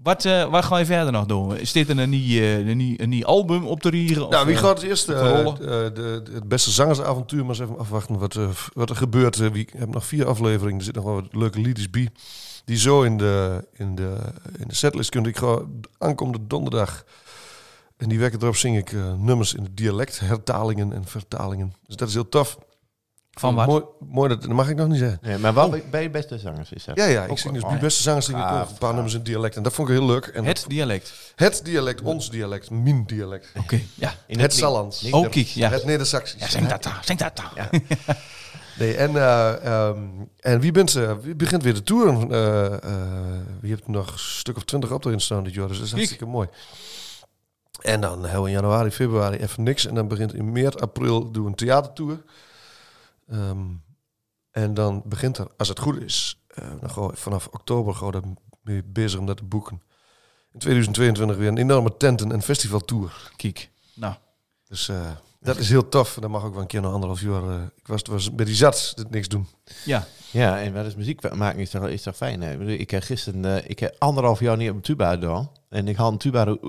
[0.06, 1.58] wat, eh, wat ga je verder nog doen?
[1.58, 4.30] Is dit een, nieuw, eh, een, nieuw, een nieuw album op te rieren?
[4.30, 5.54] Nou, wie eh, gaat eerst rollen?
[5.54, 8.38] eh, de, het beste zangersavontuur maar eens even afwachten wat,
[8.74, 9.40] wat er gebeurt.
[9.40, 12.10] Ik heb nog vier afleveringen, er zitten nog wel wat leuke liedjes bij.
[12.66, 14.16] Die zo in de, in de,
[14.58, 15.30] in de setlist kunnen.
[15.30, 15.60] Ik ga
[15.98, 17.04] aankomende donderdag,
[17.98, 21.74] en die wekken erop zing ik nummers in het dialect, hertalingen en vertalingen.
[21.88, 22.58] Dus dat is heel tof.
[23.36, 23.68] Van wat?
[23.68, 25.20] Mooi, mooi dat, dat mag ik nog niet zeggen.
[25.22, 26.98] Nee, maar wel bij- bij je beste zangers is dat.
[26.98, 29.24] Ja, ja, ik Ook zing dus bij beste zangers zing ik een paar nummers in
[29.24, 29.56] dialect.
[29.56, 30.26] En dat vond ik heel leuk.
[30.26, 31.14] En Het dialect.
[31.36, 33.52] het dialect, ons dialect, mijn dialect.
[33.58, 34.14] Oké, ja.
[34.28, 35.12] In Het Sallands.
[35.12, 35.70] Oh, kijk, ja.
[35.70, 36.40] Het Neder-Saxisch.
[36.40, 37.70] Ja, zing dat daar, zing dat daar.
[38.80, 40.00] Nee, en, eh, ehm,
[40.40, 41.18] en wie, bent, ze?
[41.22, 42.32] wie begint weer de tour?
[42.32, 42.82] Eh, eh,
[43.62, 45.92] wie hebt nog een stuk of twintig op erin staan dit jaar, dus dat is
[45.92, 46.48] hartstikke mooi.
[47.82, 49.86] En dan hebben we in januari, februari even niks.
[49.86, 52.24] En dan begint in maart, april doen we een theatertour.
[53.28, 53.66] Ehm,
[54.52, 58.12] en dan begint er, als het goed is, eh, dan gaan we vanaf oktober gaan
[58.12, 58.22] we
[58.62, 59.82] mee bezig om dat te boeken.
[60.52, 63.32] In 2022 weer een enorme tenten- en festivaltour.
[63.36, 64.14] Kijk, nou.
[64.68, 66.18] Dus eh, dat is heel tof.
[66.22, 67.50] Dat mag ook wel een keer na anderhalf jaar.
[67.50, 69.48] eh, ik was, was bij die zat, dit niks doen.
[69.86, 72.42] Ja, Ja, en wat is muziek maken is toch, is toch fijn.
[72.42, 72.52] Hè?
[72.52, 75.50] Ik bedoel, Ik heb gisteren, eh, ik heb anderhalf jaar niet op een tuba gedaan.
[75.70, 76.60] En ik had een tuba uit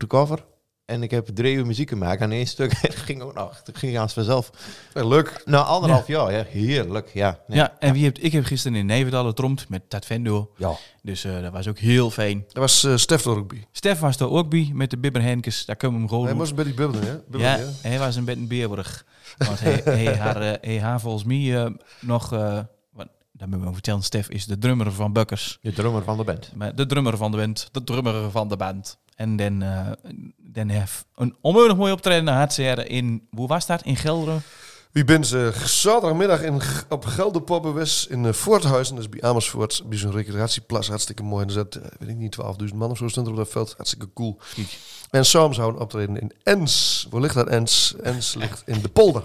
[0.00, 0.44] de cover.
[0.92, 2.72] En ik heb drie uur muziek gemaakt aan één stuk.
[2.80, 3.62] Het ging ook nog.
[3.64, 4.50] Het ging als vanzelf.
[4.94, 5.42] Ja, leuk.
[5.44, 6.44] Nou, anderhalf jaar, ja.
[6.48, 7.38] Heerlijk, ja.
[7.46, 7.58] Nee.
[7.58, 10.50] ja en wie hebt, ik heb gisteren in Nijverdal getromd met Tatvendo.
[10.56, 10.72] Ja.
[11.02, 12.44] Dus eh, dat was ook heel fijn.
[12.46, 13.66] Dat was eh Stef er ook bij.
[13.72, 15.64] Stef was er ook bij met de Bibber Henkes.
[15.64, 16.42] Daar kunnen we hem gewoon Hij doen.
[16.42, 17.38] was bij die bubbelen, hè?
[17.38, 17.88] Ja, hè?
[17.88, 19.04] hij was een beetje een beerburg.
[19.38, 22.32] Want hij, hij, haar, eh, hij haar volgens mij eh, nog...
[22.32, 22.58] eh
[22.92, 24.02] wat, dat moet ik wel vertellen.
[24.02, 25.58] Stef is de drummer van Bukkers.
[25.62, 26.50] De drummer van de band.
[26.54, 27.68] Maar De drummer van de band.
[27.72, 28.98] De drummer van de band.
[29.14, 29.90] En dan, eh
[30.36, 33.28] dan heeft een onmiddellijk mooi optreden ze er in...
[33.30, 33.82] Hoe was dat?
[33.82, 34.42] In Gelderen?
[34.92, 39.98] Wie bent eh, zaterdagmiddag in, op Gelderpoppenwest in uh, Voorthuizen, dat is bij Amersfoort, bij
[39.98, 41.42] zo'n recreatieplas, hartstikke mooi.
[41.42, 42.36] En er zat, eh, weet ik niet,
[42.70, 44.38] 12.000 man of zo stond er op dat veld, hartstikke cool.
[45.10, 47.06] En Sam zou een optreden in Ens.
[47.10, 47.94] Waar ligt dat Ens?
[48.02, 49.24] Ens ligt in de polder.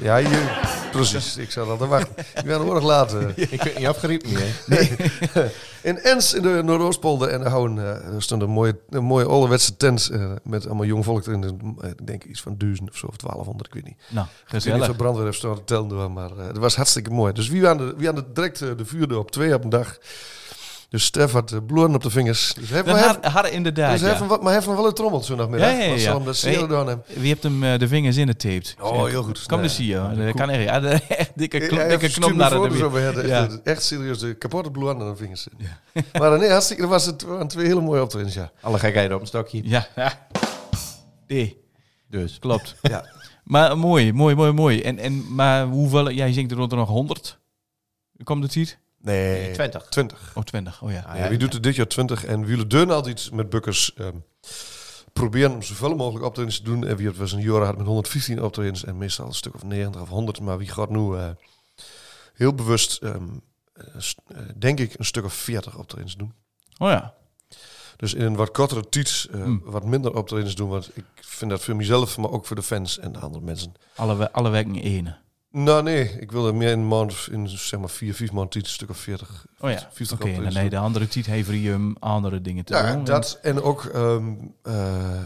[0.00, 0.60] Ja, hier,
[0.96, 1.36] precies.
[1.36, 2.14] Ik zou dat wachten.
[2.18, 3.32] Ik ben er nog later.
[3.38, 4.32] Ik ben niet afgeriepen
[4.66, 4.90] meer.
[5.82, 7.28] In Ens in de Noordoostpolder.
[7.28, 10.84] En daar, houden, eh, er stond een mooie, een mooie ouderwetse tent eh, met allemaal
[10.86, 11.44] jong volk erin.
[11.80, 13.96] Eh, Ik denk iets van duizend of zo, of 1200, ik weet niet.
[14.08, 14.86] Nou, Ik weet niet gezellig.
[14.86, 17.32] de brandweer heeft staan te tellen maar eh, het was hartstikke mooi.
[17.32, 19.70] Dus wie aan de, wie aan de direct eh, de vuurde op twee op een
[19.70, 19.98] dag.
[20.90, 22.54] Dus Stef had bloeden op de vingers.
[22.54, 24.26] Dus hij had, had inderdaad, dus hij ja.
[24.26, 25.70] maar hij heeft nog wel een trommel zondagmiddag.
[25.70, 26.18] Ja, ja, ja, ja.
[26.18, 26.40] Dat
[26.86, 27.02] hem.
[27.06, 28.76] Wie hebt hem eh, de vingers in het taped?
[28.80, 29.46] Oh, heel goed.
[29.46, 30.14] Kom eens hier.
[30.16, 30.62] Dat kan echt.
[30.62, 33.42] Ja, echt dikke, Ja, knop, dikke knop naar de Ja.
[33.42, 35.46] echt, echt serieus de kapotte bloed aan de vingers.
[36.18, 38.50] maar nee, hartstikke, dat was het, waren twee hele mooie optredens, ja.
[38.60, 39.60] Alle gekheid op een stokje.
[39.64, 40.26] Ja, ja.
[41.26, 41.60] Nee,
[42.08, 42.38] Dus.
[42.38, 42.74] klopt.
[42.82, 43.04] Ja.
[43.44, 44.80] Maar mooi, mooi, mooi, mooi.
[44.82, 47.38] En, en, maar hoeveel, jij zingt er rond er nog 100?
[48.24, 48.78] Komt het hier?
[49.02, 49.86] Nee, 20.
[49.88, 50.32] 20.
[50.34, 50.82] Oh, 20.
[50.82, 51.00] Oh ja.
[51.00, 52.24] Ah, Ja, wie doet er dit jaar 20?
[52.24, 54.16] En wie doen altijd met Bukkers ehm,
[55.12, 56.86] proberen om zoveel mogelijk optredens te doen.
[56.86, 59.62] En wie het was een jaar had met 115 optredens en meestal een stuk of
[59.64, 60.40] 90 of 100.
[60.40, 61.28] Maar wie gaat nu eh,
[62.34, 63.28] heel bewust, ehm,
[63.72, 63.84] eh,
[64.28, 66.32] eh, denk ik, een stuk of 40 optredens doen.
[66.78, 67.14] Oh ja.
[67.96, 69.60] Dus in een wat kortere tijd eh, Hmm.
[69.64, 70.68] wat minder optredens doen.
[70.68, 73.72] Want ik vind dat voor mezelf, maar ook voor de fans en de andere mensen.
[73.96, 75.16] Alle, we- alle weken ene.
[75.52, 78.50] Nou nee, ik wil er meer in een maand, in zeg maar vier, vijf maanden
[78.50, 79.46] tijd, een stuk of 40.
[79.60, 79.88] Oh ja.
[79.92, 83.04] 50 Oké, en nee, de andere tijd heeft hij um, andere dingen te Ja, doen.
[83.04, 83.84] dat en ook.
[83.84, 84.32] ehm,
[84.62, 85.22] eh,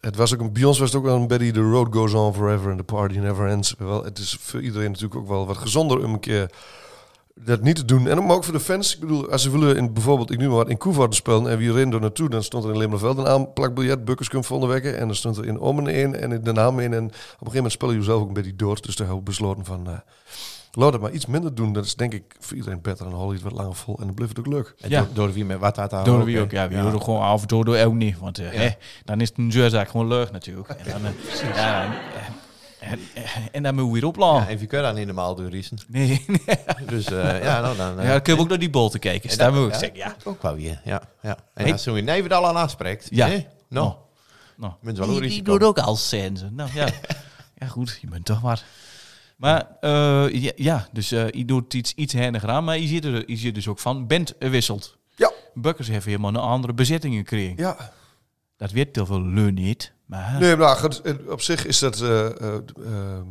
[0.00, 2.12] het was ook een, bij ons was het ook wel een Betty, the road goes
[2.14, 3.74] on forever and the party never ends.
[3.78, 6.50] Wel, het is voor iedereen natuurlijk ook wel wat gezonder om een keer
[7.34, 8.08] dat niet te doen.
[8.08, 8.94] En ook, voor de fans.
[8.94, 11.58] Ik bedoel, als ze willen in, bijvoorbeeld, ik nu maar wat, in Koevoort spelen en
[11.58, 13.98] wie rennen er naartoe, dan stond er in Limmerveld een aanplakbiljet,
[14.30, 14.84] volgende week.
[14.84, 16.92] En dan stond er in Ommen in en in de naam in.
[16.92, 18.80] En op een gegeven moment spelen je zelf ook een beetje door.
[18.80, 19.98] Dus daar heb ik besloten van, eh
[20.76, 21.72] laat het maar iets minder doen.
[21.72, 23.96] Dat is denk ik voor iedereen beter en dan hol je het wat langer vol.
[23.98, 24.74] En dan blijft het ook leuk.
[24.80, 25.00] En Ja.
[25.00, 26.68] door, door wie met wat dat daar Door wie ook, ja.
[26.68, 28.18] We doen gewoon af en toe door ook niet.
[28.18, 28.58] Want eh, Ja.
[28.60, 28.68] hè,
[29.04, 30.68] dan is het een zeurzaak gewoon leuk natuurlijk.
[30.68, 31.94] En dan, eh, ja,
[32.84, 32.98] en,
[33.52, 34.42] en dan moeten we weer oplaan.
[34.42, 35.78] Ja, en kan dan niet normaal doen, Riesen.
[35.88, 36.24] Nee,
[36.86, 37.98] Dus eh, ja, nou dan...
[37.98, 39.30] eh, ja, dan kun je ook naar die bol te kijken.
[39.30, 40.16] en Daar moet ik ja, zeggen, ja.
[40.24, 41.02] Ook wel weer, ja.
[41.22, 41.36] ja.
[41.54, 43.06] En als zo'n neven al aan aanspreekt.
[43.10, 43.26] Ja.
[43.26, 43.32] hè?
[43.34, 43.94] Nou, Nou,
[44.56, 44.72] nou.
[44.80, 46.50] mensen wel Die, die doet ook al sense.
[46.50, 46.88] Nou ja.
[47.58, 48.64] ja, goed, je bent toch maar.
[49.36, 53.04] Maar eh, ja, ja, dus eh je doet iets, iets her aan, maar je ziet
[53.04, 54.96] er, je ziet dus ook van, bent wisselt.
[55.16, 55.32] Ja.
[55.54, 57.56] Bukkers heeft helemaal een andere bezittingen gekregen.
[57.56, 57.92] Ja,
[58.56, 60.40] Dat weet heel veel niet, maar...
[60.40, 60.88] Nee, maar
[61.28, 62.00] op zich is dat...
[62.00, 63.22] eh, eh, eh,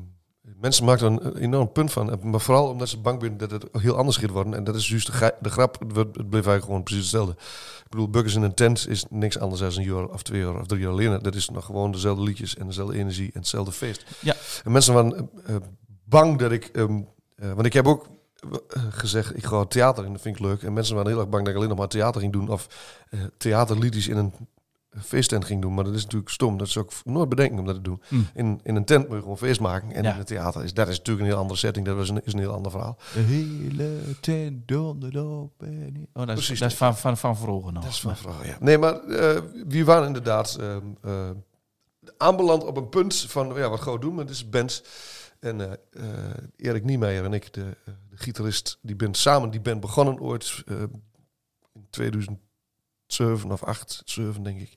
[0.60, 2.20] mensen maken er een enorm punt van.
[2.22, 4.54] Maar vooral omdat ze bang zijn dat het heel anders gaat worden.
[4.54, 5.80] En dat is juist de, gra- de grap.
[5.80, 7.32] Het bleef eigenlijk gewoon precies hetzelfde.
[7.84, 10.60] Ik bedoel, Buggers in een tent is niks anders dan een jaar of twee jaar
[10.60, 11.20] of drie jaar alleen.
[11.22, 14.06] Dat is nog gewoon dezelfde liedjes en dezelfde energie en hetzelfde feest.
[14.20, 14.36] Ja.
[14.64, 15.30] En mensen waren
[16.04, 16.66] bang dat ik...
[16.66, 17.02] ehm,
[17.36, 18.08] eh, want ik heb ook
[18.90, 20.64] gezegd, ik ga theater in, dat vind ik leuk.
[20.64, 22.50] En mensen waren heel erg bang dat ik alleen nog maar theater ging doen.
[22.50, 22.68] Of
[23.10, 24.34] eh, theaterliedjes in een
[25.02, 25.74] feesttent ging doen.
[25.74, 26.58] Maar dat is natuurlijk stom.
[26.58, 28.02] Dat zou ik nooit bedenken om dat te doen.
[28.08, 28.28] Hmm.
[28.34, 29.92] In, in een tent moet je gewoon feest maken.
[29.92, 31.86] En in het theater is dat is natuurlijk een heel andere setting.
[31.86, 32.98] Dat is een, is een heel ander verhaal.
[33.14, 34.72] Hele tent
[36.14, 36.60] Oh, dat is, Precies.
[36.60, 37.84] dat is van, van, van vroeger nog.
[37.84, 38.58] Dat is van vroeger.
[38.60, 41.30] Nee, maar eh, wie waren inderdaad eh, eh,
[42.18, 43.54] aanbeland op een punt van...
[43.56, 44.84] Ja, wat gaan we doen met deze band?
[45.40, 45.80] En
[46.56, 50.64] Erik Niemeyer en ik, de, de, gitarist, die bent samen die band begonnen ooit...
[51.74, 52.40] in 2000
[53.14, 54.74] zeven of acht, zeven denk ik.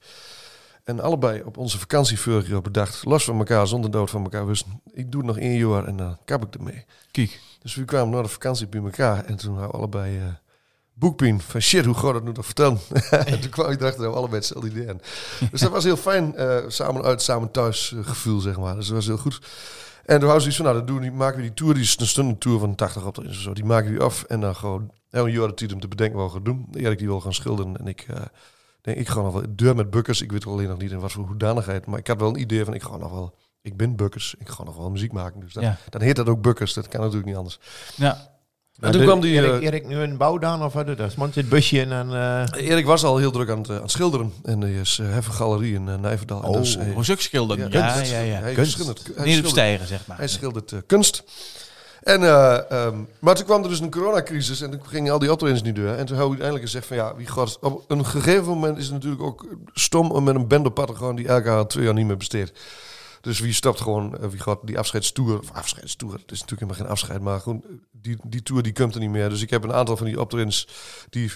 [0.85, 4.81] En allebei op onze vakantie bedacht, los van elkaar, zonder dood van elkaar wisten.
[4.93, 6.85] Ik doe het nog één jaar en dan kap ik ermee.
[7.11, 7.41] Kijk.
[7.63, 10.17] Dus we kwamen naar de vakantie bij elkaar en toen hadden we allebei...
[10.17, 10.33] Eh, uh,
[10.99, 11.41] boekpien.
[11.41, 12.79] Van shit, hoe ga dat nu toch vertellen?
[13.11, 15.01] en toen kwam ik erachter we allebei hetzelfde idee aan.
[15.51, 16.37] Dus dat was heel fijn.
[16.37, 18.75] Eh, samen uit, samen thuis eh, gevoel, zeg maar.
[18.75, 19.39] Dus dat was heel goed.
[20.07, 21.83] En toen hadden ze iets van, nou, dan doen, die, maken we die tour, die
[21.83, 23.53] is een stunde tour van 80 op zo.
[23.53, 26.33] Die maken we af en dan gewoon, jaar de tijd om te bedenken wat we
[26.33, 26.69] gaan doen.
[26.73, 28.01] Erik die wil gaan schilderen en ik...
[28.09, 28.21] eh,
[28.81, 30.23] denk, ik ga nog wel deur met bukkers.
[30.23, 31.87] Ik weet alleen nog niet in wat voor hoedanigheid.
[31.87, 33.35] Maar ik had wel een idee van, ik ga nog wel...
[33.63, 35.41] Ik ben bukkers, ik ga nog wel muziek maken.
[35.41, 35.79] Dus dan, Ja.
[35.89, 36.75] dan heet dat ook bukkers.
[36.75, 37.59] Dat kan natuurlijk niet anders.
[37.97, 38.36] Ja.
[38.81, 39.33] En toen kwam die...
[39.33, 40.97] Erik, eh, Erik nu een bouw dan of wat?
[40.97, 42.11] Dat man zit busje in en...
[42.13, 44.33] eh Erik was al heel druk aan het, eh, aan het schilderen.
[44.45, 46.41] En hij is uh, een galerie in uh, Nijverdal.
[46.41, 47.71] Oh, dus, hij, ook schilderen.
[47.71, 48.11] Ja, Ja, kunst.
[48.11, 48.41] ja, ja.
[48.41, 48.73] Hij Kunst.
[48.73, 50.17] schildert- hij Niet op stijgen, zeg maar.
[50.19, 51.25] Hij schildert kunst.
[52.03, 55.33] En, eh, ehm, maar toen kwam er dus een coronacrisis en toen gingen al die
[55.33, 55.89] optredens niet door.
[55.89, 57.59] En toen hebben we uiteindelijk gezegd van ja, wie gaat...
[57.61, 60.87] Op een gegeven moment is het natuurlijk ook stom om met een band op pad
[60.87, 62.53] te gaan die elkaar twee jaar niet meer besteedt.
[63.27, 66.81] Dus wie stapt gewoon, eh, wie gaat die afscheidstoer, of afscheidstoer, het is natuurlijk helemaal
[66.81, 67.63] geen afscheid, maar gewoon
[67.93, 69.29] die, die tour die komt er niet meer.
[69.29, 70.69] Dus ik heb een aantal van die optredens
[71.11, 71.33] die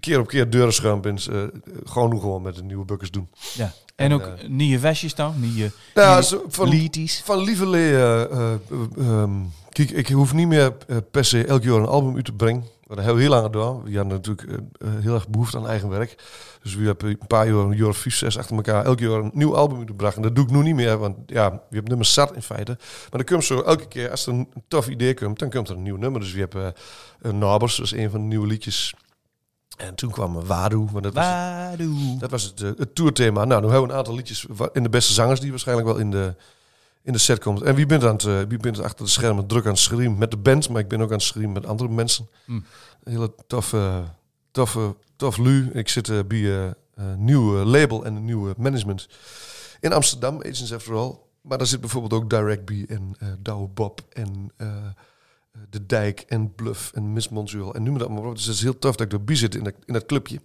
[0.00, 1.42] keer op keer deuren schuim bent, eh,
[1.84, 3.28] gewoon nu gewoon met de nieuwe bukkers doen.
[3.54, 3.72] Ja.
[3.96, 5.34] En ook nieuwe vestjes dan?
[5.40, 7.22] Nieuwe, Nou, nieuwe zo van, liedjes?
[7.24, 8.58] van lieverlee, eh, eh, eh,
[8.98, 9.32] ehm,
[9.68, 12.64] kijk, ik hoef niet meer eh, per se elk jaar een album uit te brengen.
[12.94, 13.82] Maar dat hebben we heel lang gedaan.
[13.82, 16.14] We hadden natuurlijk eh, eh, heel erg behoefte aan eigen werk.
[16.62, 19.30] Dus we hebben een paar jaar, een jaar vijf, zes achter elkaar, elk jaar een
[19.34, 20.16] nieuw album uitgebracht.
[20.16, 22.76] En dat doe ik nu niet meer, want ja, we hebben nummers zat in feite.
[22.80, 25.76] Maar dan komt zo elke keer, als er een tof idee komt, dan komt er
[25.76, 26.20] een nieuw nummer.
[26.20, 26.74] Dus we hebben
[27.20, 28.94] eh Nabers, dat is een van de nieuwe liedjes.
[29.76, 32.18] En toen kwam Wadu, want dat was, Wadoe.
[32.18, 33.44] dat was het, het tourthema.
[33.44, 36.10] Nou, nu hebben we een aantal liedjes in de beste zangers die waarschijnlijk wel in
[36.10, 36.34] de,
[37.04, 37.62] in de set komt.
[37.62, 40.18] En wie bent, aan het, eh, wie bent achter de schermen druk aan het schreeuwen
[40.18, 42.28] met de band, maar ik ben ook aan het schreeuwen met andere mensen.
[42.46, 42.64] Een
[43.12, 44.04] hele toffe,
[44.50, 45.70] toffe, tof lu.
[45.72, 49.08] Ik zit eh, bij eh, een nieuw label en een nieuwe management
[49.80, 51.18] in Amsterdam, Agents After All.
[51.40, 54.68] Maar daar zit bijvoorbeeld ook Direct B en eh Douwe Bob en eh,
[55.70, 58.36] De Dijk en Bluff en Miss Montreal en het allemaal maar op.
[58.36, 60.40] Dus het is heel tof dat ik erbij zit in dat, in dat clubje.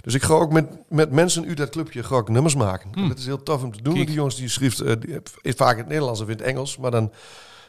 [0.00, 2.90] Dus ik ga ook met, met mensen uit dat clubje ga ik nummers maken.
[2.94, 3.94] En dat is heel tof om te doen.
[3.94, 4.06] Kijk.
[4.06, 6.76] Die jongens die schrijft eh, die, eh, vaak in het Nederlands of in het Engels,
[6.76, 7.12] maar dan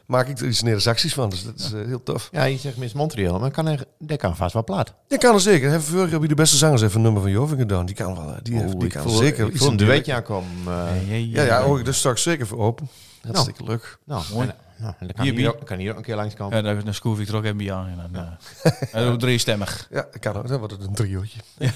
[0.05, 1.29] maak ik er iets Nederzacties van.
[1.29, 2.29] Dus dat is eh, heel tof.
[2.31, 4.93] Ja, je zegt Miss Montreal, maar kan er, dat kan vast wel plaat.
[5.07, 5.69] Je kan er zeker.
[5.69, 7.85] Hebben vorig jaar de beste zangers even een nummer van Joving gedaan.
[7.85, 8.35] Die kan wel.
[8.43, 10.49] Die, heeft, die ik kan voel, zeker ik voel een duetje aankomen.
[10.67, 12.87] eh, Ja, ja, oh, daar sta ik zeker voor open.
[13.21, 13.97] Hartstikke leuk.
[14.05, 14.47] Nou, Mooi.
[14.47, 15.47] en, nou, dan kan Hier, hier, Bier.
[15.55, 16.57] ook, kan hier ook een keer langskomen.
[16.57, 17.87] Ja, daar, daar schroef ik er ook even bij aan.
[17.87, 18.23] En dan,
[18.63, 19.87] eh, en dan driestemmig.
[19.91, 20.47] Ja, dat kan ook.
[20.47, 21.39] Dan wordt het een triootje.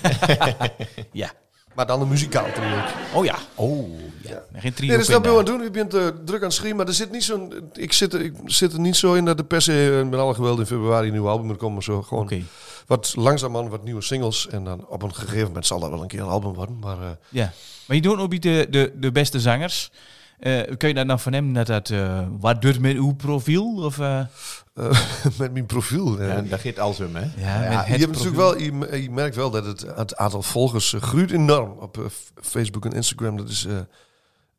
[1.11, 1.31] Ja.
[1.75, 2.95] Maar dan een muzikaal triootje.
[3.13, 3.35] Oh ja.
[3.55, 4.43] Oh ja.
[4.53, 4.87] Geen trio.
[4.87, 5.63] Nee, dat is dat aan doen.
[5.63, 7.53] Je bent eh, druk aan het schrijven, maar er zit niet zo'n.
[7.73, 10.19] Ik zit, er, ik zit er niet zo in dat de per se eh, met
[10.19, 11.73] alle geweld in februari een nieuw album moet komen.
[11.73, 12.41] Maar zo gewoon Oké.
[12.87, 14.47] wat langzaamaan wat nieuwe singles.
[14.47, 16.79] En dan op een gegeven moment zal dat wel een keer een album worden.
[16.79, 17.51] Maar Ja.
[17.87, 19.91] Maar je doet ook bij de, de, de beste zangers.
[20.39, 23.75] Eh, kun je daar dan van hem dat dat eh, wat doet met uw profiel?
[23.75, 24.25] Of, eh,
[25.39, 26.21] met mijn profiel.
[26.21, 27.25] Ja, dat gaat alles om, hè?
[27.41, 31.31] ja, je, hebt natuurlijk wel, je, je merkt wel dat het, het aantal volgers groeit
[31.31, 33.37] enorm op Facebook en Instagram.
[33.37, 33.87] Dat is eigenlijk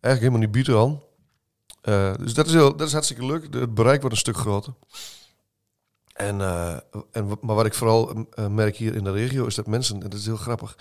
[0.01, 1.01] helemaal niet bieter aan.
[2.19, 3.55] Dus dat is, heel, dat is hartstikke leuk.
[3.55, 4.75] Het bereik wordt een stuk groter.
[6.15, 6.41] En,
[7.13, 10.19] en, maar wat ik vooral merk hier in de regio is dat mensen, en dat
[10.19, 10.77] is heel grappig,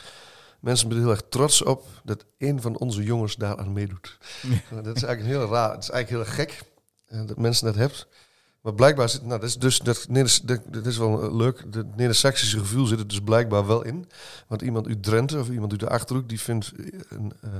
[0.63, 4.17] mensen zijn er heel erg trots op dat een van onze jongens daaraan meedoet.
[4.41, 5.71] Eh, dat is eigenlijk heel raar.
[5.71, 6.63] Het is eigenlijk heel gek
[7.05, 7.97] eh, dat mensen dat hebben.
[8.63, 10.07] Maar blijkbaar zit, nou, dat is dus dat,
[10.71, 11.65] dat, is wel eh, leuk.
[11.71, 14.07] Het Neder-Saxische gevoel zit er dus blijkbaar wel in.
[14.47, 17.51] Want iemand uit Drenthe of iemand uit de achterhoek die vindt eh, een uh,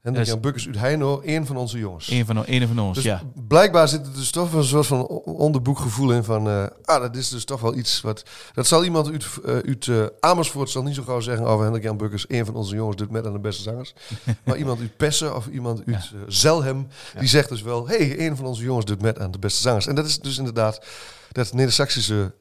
[0.00, 2.10] Hendrik is- Jan Bukkers uit Heino een van onze jongens.
[2.10, 3.22] Een van, een van ons, Dus ja.
[3.48, 6.48] blijkbaar zit er dus toch wel een soort van onderboekgevoel in van...
[6.48, 8.22] eh, ah, dat is dus toch wel iets wat...
[8.54, 11.84] Dat zal iemand uit, eh, uit eh, Amersfoort zal niet zo gauw zeggen over Hendrik
[11.84, 12.24] Jan Bukkers.
[12.28, 13.94] Een van onze jongens doet met aan de beste zangers.
[14.44, 16.86] maar iemand uit Pessen of iemand uit Zelhem...
[17.18, 17.88] die zegt dus wel...
[17.88, 19.86] hey, een van onze jongens doet met aan de beste zangers.
[19.86, 20.84] En dat is dus inderdaad...
[21.32, 22.32] Dat Neder-Saxische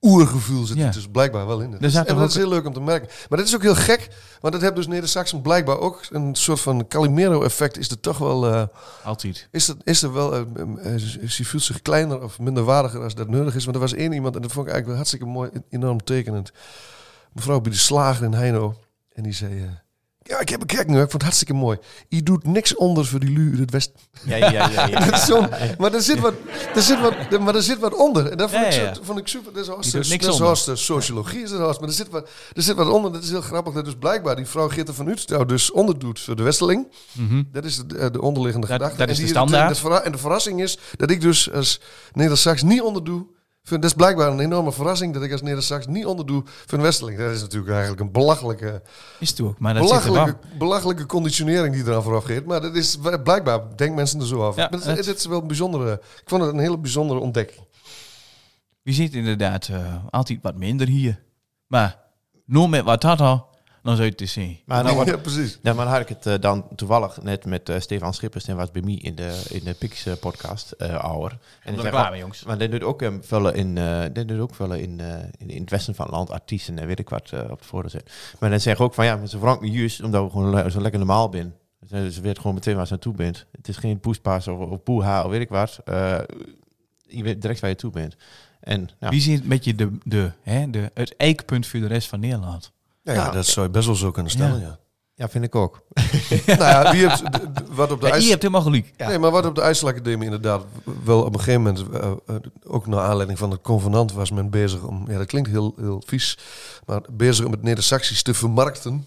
[0.00, 0.86] oergevoel zit Ja.
[0.86, 1.72] er dus blijkbaar wel in.
[1.80, 3.08] Zat en dat ook- is heel leuk om te merken.
[3.28, 4.08] Maar dat is ook heel gek...
[4.40, 6.00] Want dat heeft dus Neder-Saxen blijkbaar ook...
[6.10, 8.46] een soort van Calimero-effect is er toch wel...
[8.52, 8.62] eh,
[9.04, 9.48] Altijd.
[9.50, 10.40] is, dat, is er wel, eh,
[10.94, 13.64] eh, ze voelt zich kleiner of minder waardiger als dat nodig is.
[13.64, 16.04] Want er was één iemand, en dat vond ik eigenlijk wel hartstikke mooi, en- enorm
[16.04, 16.52] tekenend.
[17.32, 18.74] Mevrouw bij de slager in Heino.
[19.12, 19.64] En die zei, eh,
[20.22, 21.78] ja, ik heb een kijk nu, ik vond het hartstikke mooi.
[22.08, 23.92] Je doet niks onder voor die lu in het west.
[24.24, 24.86] Ja, ja, ja.
[24.86, 26.34] ja, Dat is zo'n- maar er zit wat,
[26.74, 28.26] er zit wat, maar er zit wat onder.
[28.30, 28.94] En dat vond, Ja, ik, zo, ja.
[29.02, 29.52] vond ik super.
[29.52, 30.46] Dat is hartstikke- dat is onder.
[30.46, 33.12] hartstikke sociologie, is dat hartstikke- maar er zit, wat, er zit wat onder.
[33.12, 33.72] Dat is heel grappig.
[33.74, 36.88] Dat dus blijkbaar die vrouw Gitte van Utrecht dus onderdoet voor de Westeling.
[37.52, 38.96] Dat is de, eh, de onderliggende Dat- gedachte.
[38.98, 39.68] dat En is de standaard.
[39.74, 41.80] de verra- en de verrassing is dat ik dus als
[42.12, 43.26] Neder-Sax niet onderdoe.
[43.68, 46.84] Vind, dat is blijkbaar een enorme verrassing dat ik als Neder-Sax niet onderdoe voor een
[46.84, 47.18] Westeling.
[47.18, 48.82] Dat is natuurlijk eigenlijk een belachelijke,
[49.20, 49.58] Is het ook.
[49.58, 52.44] Maar dat zit belachelijke, belachelijke conditionering die eraan vooraf gaat.
[52.44, 54.60] Maar dat is blijkbaar, denken mensen er zo over.
[54.60, 57.66] Ja, het, het- het is wel een bijzondere, ik vond het een hele bijzondere ontdekking.
[58.82, 61.22] We zitten inderdaad eh, altijd wat minder hier.
[61.66, 61.98] Maar
[62.46, 63.47] nog met wat dat al,
[63.88, 64.58] dan zou je het eens zien.
[64.64, 65.58] Maar nou, wat, ja, precies.
[65.62, 68.44] Ja, maar dan had ik het eh, dan toevallig net met eh, Stefan Schippers.
[68.48, 71.38] En was bij mij in de, in de Pix eh, podcast, eh ouder.
[71.62, 72.44] En ook- mee, jongens.
[72.44, 75.06] Maar dit doet ook um, vullen in, eh dit doet ook vullen in, eh,
[75.38, 77.66] in, in het westen van het land, artiesten en weet ik wat eh, op het
[77.66, 78.10] voordeel zit.
[78.38, 80.70] Maar dan zeggen ook van ja, maar ze verandert me juist omdat we gewoon le-
[80.70, 81.54] zo lekker normaal zijn.
[81.88, 83.46] Ze, ze weet gewoon meteen waar ze naartoe bent.
[83.52, 85.78] Het is geen poespas of, of poeha of weet ik wat.
[85.84, 86.18] Eh,
[87.06, 88.16] je weet direct waar je toe bent.
[88.60, 92.08] En ja, Wie zit een beetje de, de, hè, de, het eikpunt voor de rest
[92.08, 92.72] van Nederland?
[93.14, 93.30] Ja, ja, Ja.
[93.30, 94.66] dat zou je best wel zo kunnen stellen, Ja.
[94.66, 94.78] ja.
[95.14, 95.82] ja, vind ik ook.
[96.46, 98.24] nou ja, d- wat op de Ja, ijs...
[98.24, 98.92] je hebt helemaal gelijk.
[98.96, 99.08] Ja.
[99.08, 100.64] Nee, maar wat op de IJsselacademie inderdaad
[101.04, 102.34] wel op een gegeven moment, eh, eh,
[102.66, 106.02] ook naar aanleiding van het convenant, was men bezig om, ja dat klinkt heel, heel
[106.06, 106.38] vies,
[106.86, 109.06] maar bezig om het Neder-Saxisch te vermarkten.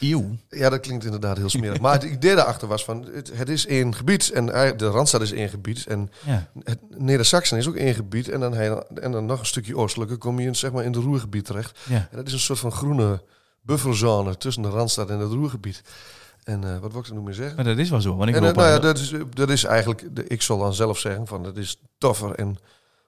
[0.00, 0.36] Eeuw.
[0.48, 1.80] Ja, dat klinkt inderdaad heel smerig.
[1.80, 4.30] maar het idee daarachter was van, het, het is één gebied.
[4.30, 5.86] En de Randstad is één gebied.
[5.86, 6.48] En Ja.
[6.96, 8.28] Neder-Saxen is ook één gebied.
[8.28, 11.02] En dan, en dan nog een stukje oostelijke kom je in, zeg maar, in het
[11.02, 11.78] Roergebied terecht.
[11.88, 12.08] Ja.
[12.10, 13.22] En dat is een soort van groene
[13.62, 15.82] bufferzone tussen de Randstad en het Roergebied.
[16.44, 17.56] En eh, wat wil ik er nu meer zeggen?
[17.56, 18.16] Maar dat is wel zo.
[18.16, 20.58] Want ik En, loop eh, nou ja, dat, is, dat is eigenlijk, de, ik zal
[20.58, 22.58] dan zelf zeggen, van dat is toffer en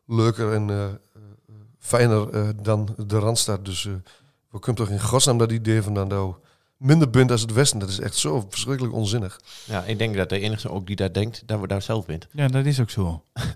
[0.07, 0.87] leuker en eh,
[1.79, 3.64] fijner dan de Randstad.
[3.64, 3.88] Dus
[4.51, 6.35] we kunnen toch in godsnaam dat idee van dan nou
[6.78, 7.78] minder bent als het Westen.
[7.78, 9.40] Dat is echt zo verschrikkelijk onzinnig.
[9.64, 12.26] Ja, ik denk dat de enige ook die dat denkt, dat we daar zelf bent.
[12.32, 13.22] Ja, dat is ook zo.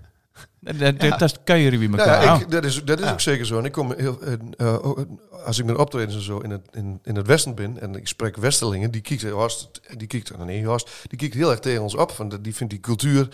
[0.59, 2.23] dat, dat, kan je wie elkaar.
[2.23, 2.41] ja, aan.
[2.41, 3.57] ik, dat is, dat is ook zeker zo.
[3.57, 4.97] En ik kom heel, eh, eh, oh,
[5.45, 8.07] als ik met optredens en zo in het, in, in het Westen ben en ik
[8.07, 11.95] spreek Westerlingen, die kijkt, Horst, die kijkt, nee, Horst, die kijkt heel erg tegen ons
[11.95, 12.11] op.
[12.11, 13.27] Van, dat- die vindt die cultuur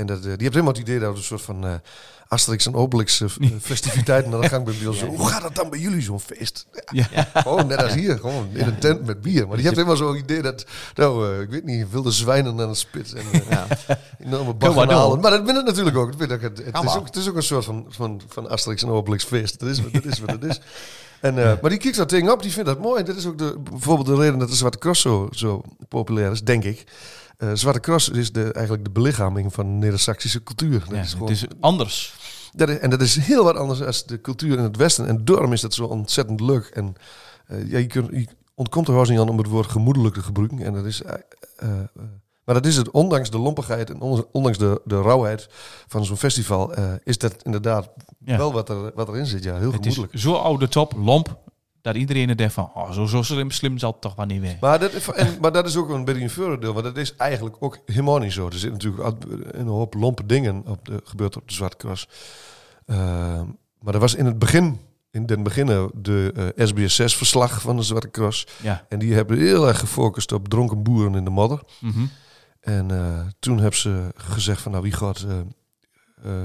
[0.00, 1.74] en dat, eh, die heeft helemaal het idee dat we een soort van eh,
[2.28, 3.28] Asterix en Obelix eh,
[3.60, 4.76] festiviteiten aan de gang bent.
[4.96, 6.66] Zo, Hoe gaat dat dan bij jullie, zo'n feest?
[6.92, 9.46] Ja, Gewoon net als hier, gewoon in een tent met bier.
[9.46, 12.78] Maar die heeft helemaal zo'n idee dat, nou, ik weet niet, wilde zwijnen aan het
[12.78, 13.62] spits en eh,
[14.26, 14.74] enorme Kom
[15.20, 16.18] maar dat ben het natuurlijk ook.
[16.18, 17.06] Dat ik, het, het, is ook.
[17.06, 19.58] Het is ook een soort van, van, van Asterix en Obelix feest.
[19.58, 20.60] Dat is, wat- dat is wat het is.
[21.20, 23.02] En, eh, Maar die kijkt dat ding op, die vindt dat mooi.
[23.02, 26.42] Dat is ook de, bijvoorbeeld de reden dat de Zwarte Cross zo, zo populair is,
[26.42, 26.84] denk ik.
[27.40, 30.78] Eh, Zwarte Cross is de, eigenlijk de belichaming van de Neder-Saxische cultuur.
[30.80, 32.14] Dat Ja, is gewoon, het is anders.
[32.52, 35.06] dat is, en dat is heel wat anders dan de cultuur in het Westen.
[35.06, 36.64] En daarom is dat zo ontzettend leuk.
[36.66, 36.94] En
[37.46, 40.22] eh, ja, je, kunt, je ontkomt er eens niet aan om het woord gemoedelijk te
[40.22, 40.58] gebruiken.
[40.64, 41.68] En dat is, eh,
[42.44, 45.48] maar dat is het, ondanks de lompigheid en on- ondanks de, de rauwheid
[45.88, 46.74] van zo'n festival,
[47.04, 47.88] is dat inderdaad
[48.24, 48.36] Ja.
[48.36, 49.44] wel wat, er, wat erin zit.
[49.44, 50.22] Ja, heel Het is gemoedelijk.
[50.24, 51.38] zo oude top, lomp,
[51.82, 54.40] dat iedereen er denkt van, oh, zo, zo slim, slim zal het toch wel niet
[54.40, 54.56] weer.
[54.60, 57.56] Maar dat, en, maar dat is ook een beetje een voordeel, want dat is eigenlijk
[57.60, 58.46] ook helemaal niet zo.
[58.46, 62.08] Er zitten natuurlijk een hoop lompe dingen op de, gebeurd op de Zwarte Cross.
[62.86, 63.46] Ehm,
[63.80, 68.10] maar er was in het begin, in den beginnen, de eh, SBS6-verslag van de Zwarte
[68.10, 68.46] Cross.
[68.62, 68.86] Ja.
[68.88, 71.62] En die hebben heel erg gefocust op dronken boeren in de modder.
[71.80, 72.04] Mhm.
[72.60, 75.26] En eh, toen hebben ze gezegd van, nou wie gaat
[76.22, 76.44] eh,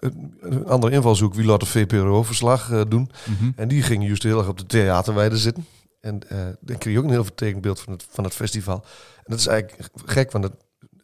[0.00, 3.10] een, andere invalshoek, wie laat de VPRO-verslag eh, doen.
[3.38, 3.50] Mhm.
[3.56, 5.66] En die gingen juist heel erg op de theaterweide zitten.
[6.00, 8.84] En eh, dan kreeg je ook een heel vertekend beeld van het, van het festival.
[9.16, 10.52] En dat is eigenlijk gek, want het,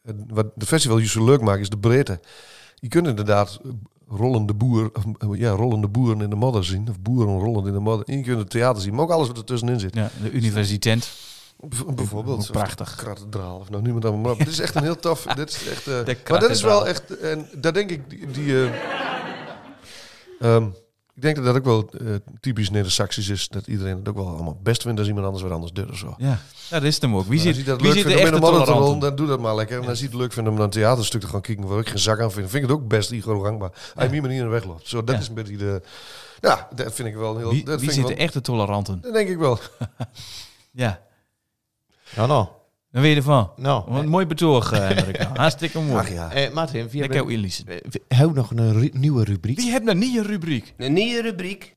[0.03, 2.21] het- wat de festival juist zo leuk maakt, is de breedte.
[2.75, 3.61] Je kunt inderdaad
[4.09, 6.89] rollende, boer, eh, ja, rollende boeren in de modder zien.
[6.89, 8.07] Of boeren rollend in de modder.
[8.07, 9.95] En je kunt het theater zien, maar ook alles wat er tussenin zit.
[9.95, 11.11] Ja, de universiteit.
[11.61, 12.51] Bijv- Bijvoorbeeld.
[12.51, 12.97] Prachtig.
[12.97, 14.39] De Kathedraal, of nou het allemaal maar op.
[14.39, 15.23] Dit is echt een heel tof...
[15.37, 17.19] dit is echt, De maar dat is wel echt...
[17.19, 18.11] En daar denk ik...
[18.11, 18.71] Die, die, eh,
[20.41, 20.67] ehm,
[21.15, 23.49] ik denk dat dat ook wel eh, typisch Neder-Saxisch is.
[23.49, 25.97] Dat iedereen het ook wel allemaal best vindt als iemand anders wat anders doet of
[25.97, 26.15] zo.
[26.19, 26.39] Ja, ja
[26.71, 27.27] dat is hem ook.
[27.27, 28.99] Wie als je dat wie leuk de vindt in echte de toleranten?
[28.99, 29.83] dan doe dat maar lekker.
[29.83, 31.89] En als je het leuk vindt om naar een theaterstuk te gaan kijken waar ik
[31.89, 33.71] geen zak aan vind, vind ik het ook best Igor gangbaar.
[33.71, 34.89] Als je op die manier wegloopt.
[34.89, 35.21] Zo, dat Ja.
[35.21, 35.83] is een beetje de...
[36.41, 37.51] Ja, dat vind ik wel een heel...
[37.51, 39.01] Wie, dat wie vind ik zit de wel, echte toleranten?
[39.01, 39.59] Dat denk ik wel.
[40.71, 41.01] Ja,
[42.17, 42.47] Ja, nou.
[42.91, 43.51] dan weet je ervan.
[43.57, 43.85] Nou.
[43.87, 45.17] Wat een mooi betoog, eh, Hendrik.
[45.35, 45.99] Hartstikke mooi.
[46.01, 46.31] Ach ja.
[46.33, 47.65] Eh, Martin, via Lekker inlezen.
[48.09, 49.57] hou nog een ru- nieuwe rubriek.
[49.57, 50.75] Wie heeft nou niet een rubriek?
[50.77, 51.77] Een nieuwe rubriek.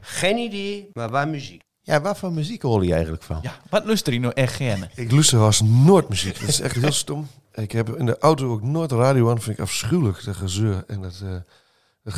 [0.00, 1.62] Geen idee, maar waar muziek.
[1.82, 3.38] Ja, waar voor muziek hoor je eigenlijk van?
[3.42, 4.88] Ja, wat lust er nou echt gerne?
[4.94, 6.40] Ik luister haast nooit muziek.
[6.40, 7.28] Dat is echt heel stom.
[7.54, 9.40] Ik heb in de auto ook nooit de radio aan.
[9.40, 10.84] vind ik afschuwelijk, dat gezeur.
[10.86, 11.34] En dat, eh,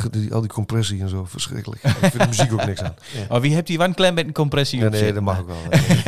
[0.09, 1.83] die, al die compressie en zo, verschrikkelijk.
[1.83, 2.95] Ik vind de muziek ook niks aan.
[3.29, 5.57] Maar wie hebt die een klein beetje een compressie op nee, dat mag ook wel.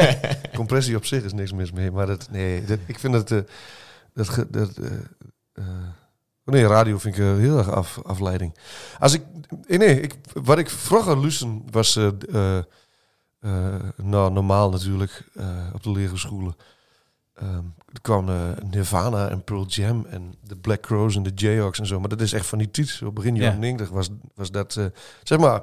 [0.54, 1.92] compressie op zich is niks mis mee.
[1.92, 3.32] Maar dat, nee, dat, ik vind dat...
[3.32, 3.40] eh,
[4.14, 4.86] dat, dat eh,
[5.54, 5.66] eh,
[6.46, 8.58] oh nee, radio vind ik heel erg af, afleiding.
[9.00, 9.24] Als ik...
[9.68, 11.96] Nee, ik, wat ik vroeger luisterde was...
[13.96, 15.24] nou, normaal natuurlijk,
[15.74, 16.56] op de scholen.
[17.34, 17.66] Ehm,
[18.02, 18.36] kwam eh,
[18.70, 22.00] Nirvana en Pearl Jam en de Black Crows en de Jayhawks en zo.
[22.00, 22.88] Maar dat is echt van die tijd.
[22.88, 23.42] Zo begin Ja.
[23.42, 24.86] jaren 90 was, was dat, eh,
[25.24, 25.62] zeg maar,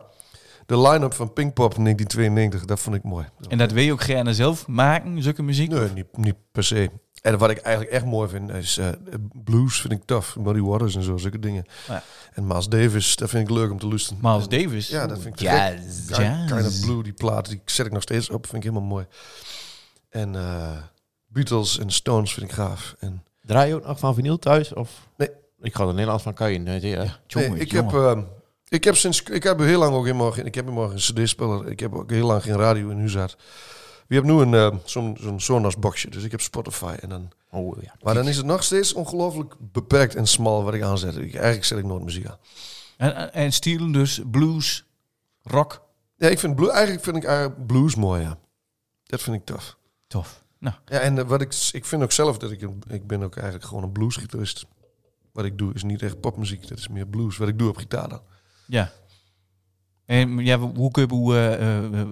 [0.66, 2.64] de line-up van Pinkpop in 1992.
[2.64, 3.26] Dat vond ik mooi.
[3.48, 5.70] En dat wil je ook gerne zelf maken, zulke muziek?
[5.70, 6.90] Nee, niet, niet per se.
[7.22, 8.88] En wat ik eigenlijk echt mooi vind, is eh,
[9.44, 10.36] blues vind ik tof.
[10.36, 11.64] Muddy Waters en zo, zulke dingen.
[11.88, 12.02] Ja.
[12.32, 14.18] En Miles Davis, dat vind ik leuk om te luisteren.
[14.22, 14.88] Miles En- Davis?
[14.88, 15.56] Ja, dat vind ik gek.
[15.58, 16.10] Jazz.
[16.46, 16.80] Kind, of.
[16.80, 18.46] Blue, die plaat, die zet ik nog steeds op.
[18.46, 19.06] Vind ik helemaal mooi.
[20.10, 20.76] En eh,
[21.38, 22.94] Beatles en Stones vind ik gaaf.
[22.98, 24.72] En, Draai je ook nog van vinyl thuis?
[24.72, 25.08] Of?
[25.16, 25.30] Nee.
[25.60, 26.58] Ik ga er Nederlands van kan je.
[26.58, 27.18] Nee, ja.
[27.28, 28.18] Nee, ik, heb, eh,
[28.68, 31.68] ik heb sinds ik heb heel lang ook helemaal geen, ik heb helemaal geen cd-speler.
[31.68, 33.36] Ik heb ook heel lang geen radio in huis gehad.
[34.06, 37.30] We hebben nu een eh, zo'n zo'n Sonos boxje, dus ik heb Spotify en dan.
[37.50, 37.94] Oh ja.
[38.02, 41.16] Maar dan is het nog steeds ongelooflijk beperkt en smal wat ik aanzet.
[41.16, 42.38] Ik, eigenlijk zet ik nooit muziek aan.
[42.96, 44.84] En, en- stielen dus blues,
[45.42, 45.82] rock.
[46.16, 48.38] Ja, ik vind blues, eigenlijk vind ik eigenlijk blues mooi, ja.
[49.04, 49.76] Dat vind ik tof.
[50.06, 50.42] Tof.
[50.58, 53.36] Nou, Ja, en wat ik, ik vind ook zelf dat ik, een- ik ben ook
[53.36, 54.66] eigenlijk gewoon een bluesgitarist.
[55.32, 57.36] Wat ik doe is niet echt popmuziek, dat is meer blues.
[57.36, 58.20] Wat ik doe op gitaar dan.
[58.66, 58.92] ja.
[60.04, 61.54] En ja, hoe kun je hoe, eh,
[61.84, 62.06] eh, eh,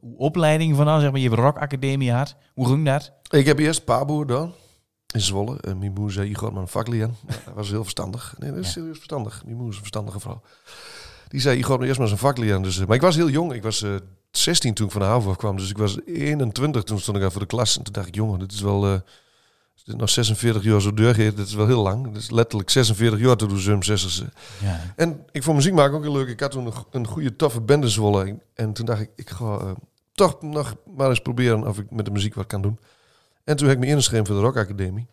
[0.00, 2.36] opleiding van zeg maar, je hebt een rockacademie gehad.
[2.54, 3.12] Hoe ging dat?
[3.30, 4.52] Ik heb eerst Paboer gedaan.
[5.14, 5.58] In Zwolle.
[5.60, 7.16] En mijn moeder zei, je gaat maar een vak leren.
[7.44, 8.34] Dat was heel verstandig.
[8.38, 8.70] Nee, dat is Ja.
[8.72, 9.42] serieus verstandig.
[9.44, 10.42] Mijn moeder is een verstandige vrouw.
[11.30, 12.62] Die zei, je gaat maar eerst maar een vak leren.
[12.62, 13.52] Dus, eh, maar ik was heel jong.
[13.52, 13.94] Ik was eh
[14.30, 15.56] 16 toen ik van de haven afkwam.
[15.56, 17.76] Dus ik was 21 toen stond ik al voor de klas.
[17.78, 18.86] En toen dacht ik, jongen, dit is wel...
[18.86, 19.00] eh
[19.74, 22.04] als dit nog 46 jaar zo doorgeeft, dat is wel heel lang.
[22.04, 24.22] Dat is letterlijk 46 jaar toen we zo'n zessers.
[24.60, 24.92] Ja.
[24.96, 26.28] En ik vond muziek maken ook heel leuk.
[26.28, 28.38] Ik had toen een, een goede, toffe band in Zwolle.
[28.54, 29.70] En toen dacht ik, ik ga eh,
[30.12, 32.78] toch nog maar eens proberen of ik met de muziek wat kan doen.
[33.44, 35.06] En toen heb ik me ingeschreven voor de Rock Academie.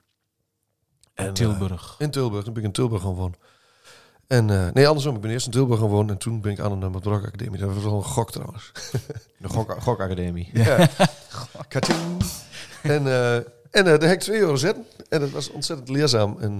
[1.13, 1.95] En, eh, Tilburg.
[1.99, 2.43] in Tilburg.
[2.43, 3.37] Toen ben ik in Tilburg gaan wonen.
[4.27, 5.15] En eh, nee, andersom.
[5.15, 7.59] Ik ben eerst in Tilburg gaan wonen en toen ben ik aan de Rock Academie.
[7.59, 8.71] Dat was wel een gok trouwens.
[9.37, 10.49] De gok, gokacademie.
[10.53, 10.89] Ja.
[12.83, 14.85] En, eh, en eh, daar heb ik twee euro zitten.
[15.09, 16.37] En dat was ontzettend leerzaam.
[16.39, 16.55] En,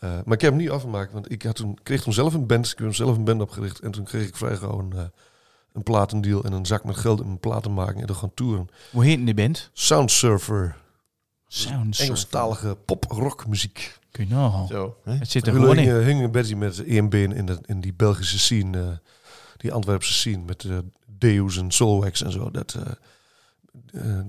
[0.00, 1.12] maar ik heb hem niet afgemaakt.
[1.12, 2.64] Want ik had toen, kreeg toen zelf een band.
[2.64, 3.80] Ik heb hem zelf een band opgericht.
[3.80, 5.10] En toen kreeg ik vrij gauw een,
[5.72, 8.00] een platendeal en een zak met geld om een plaat te maken.
[8.00, 8.68] En dan gaan toeren.
[8.90, 9.70] Hoe heet die band?
[9.72, 10.76] Soundsurfer.
[11.48, 11.98] Sounds.
[12.00, 13.98] Engelstalige pop-rock muziek.
[14.10, 14.66] Kun je nagaan.
[14.66, 14.96] Zo.
[15.04, 15.12] Hè?
[15.12, 16.02] Het zit er We gewoon in.
[16.06, 18.80] hingen Betty met één been in, de, in die Belgische scene.
[18.82, 18.96] eh,
[19.56, 20.42] die Antwerpse scene.
[20.46, 22.50] Met eh, Deus en Soulwax en zo.
[22.50, 24.24] Dat, eh, eh,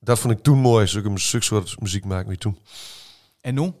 [0.00, 0.86] dat vond ik toen mooi.
[0.86, 2.58] Zulke, zulke soort muziek maken we toen.
[3.40, 3.72] En nu?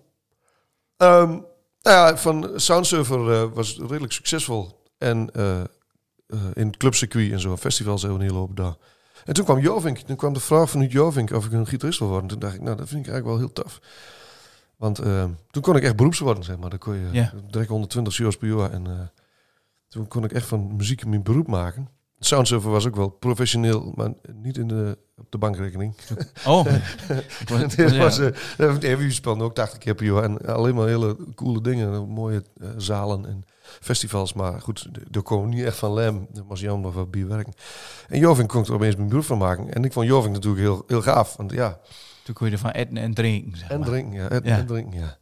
[0.96, 1.42] Ehm, nou
[1.82, 4.82] ja, van Soundsurfer eh, was redelijk succesvol.
[4.98, 5.66] En eh, eh,
[6.54, 8.74] in het clubcircuit en zo, festivals hebben we een hele hoop daar.
[9.24, 9.98] En toen kwam Jovink.
[9.98, 12.28] Toen kwam de vraag vanuit Jovink of ik een gitarist wil worden.
[12.28, 13.80] Toen dacht ik, nou, dat vind ik eigenlijk wel heel tof.
[14.76, 16.70] Want eh, toen kon ik echt beroeps worden, zeg maar.
[16.70, 17.32] Dan kon je Ja.
[17.50, 18.70] direct 120 shows per jaar.
[18.72, 18.92] En eh,
[19.88, 21.88] toen kon ik echt van muziek mijn beroep maken.
[22.18, 25.94] Soundsurfer was ook wel professioneel, maar niet in de, op de bankrekening.
[26.46, 26.64] Oh.
[27.46, 28.30] Het was, eh,
[28.78, 30.22] de we speelden ook 80 keer per jaar.
[30.22, 32.08] En alleen maar hele coole dingen.
[32.08, 33.44] Mooie eh, zalen en
[33.80, 34.32] festivals.
[34.32, 36.26] Maar goed, daar komen we niet echt van Lem.
[36.32, 37.52] Dat was jammer wat bierwerken.
[38.08, 39.72] En Jovink kon er opeens mijn buurt van maken.
[39.74, 41.36] En ik vond Jovink natuurlijk heel, heel gaaf.
[41.36, 41.78] Want ja,
[42.24, 43.56] Toen kon je ervan eten en drinken.
[43.58, 44.20] Zeg en drinken.
[44.20, 44.56] Ja, en, Ja.
[44.58, 45.16] en drinken, ja.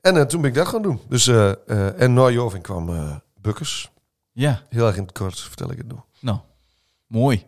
[0.00, 1.00] En eh, toen ben ik dat gaan doen.
[1.08, 3.90] Dus, eh, eh, en na Jovink kwam eh Bukkers.
[4.32, 6.04] Ja, Heel erg in het kort vertel ik het nog.
[6.20, 6.38] nou.
[7.06, 7.46] Mooi.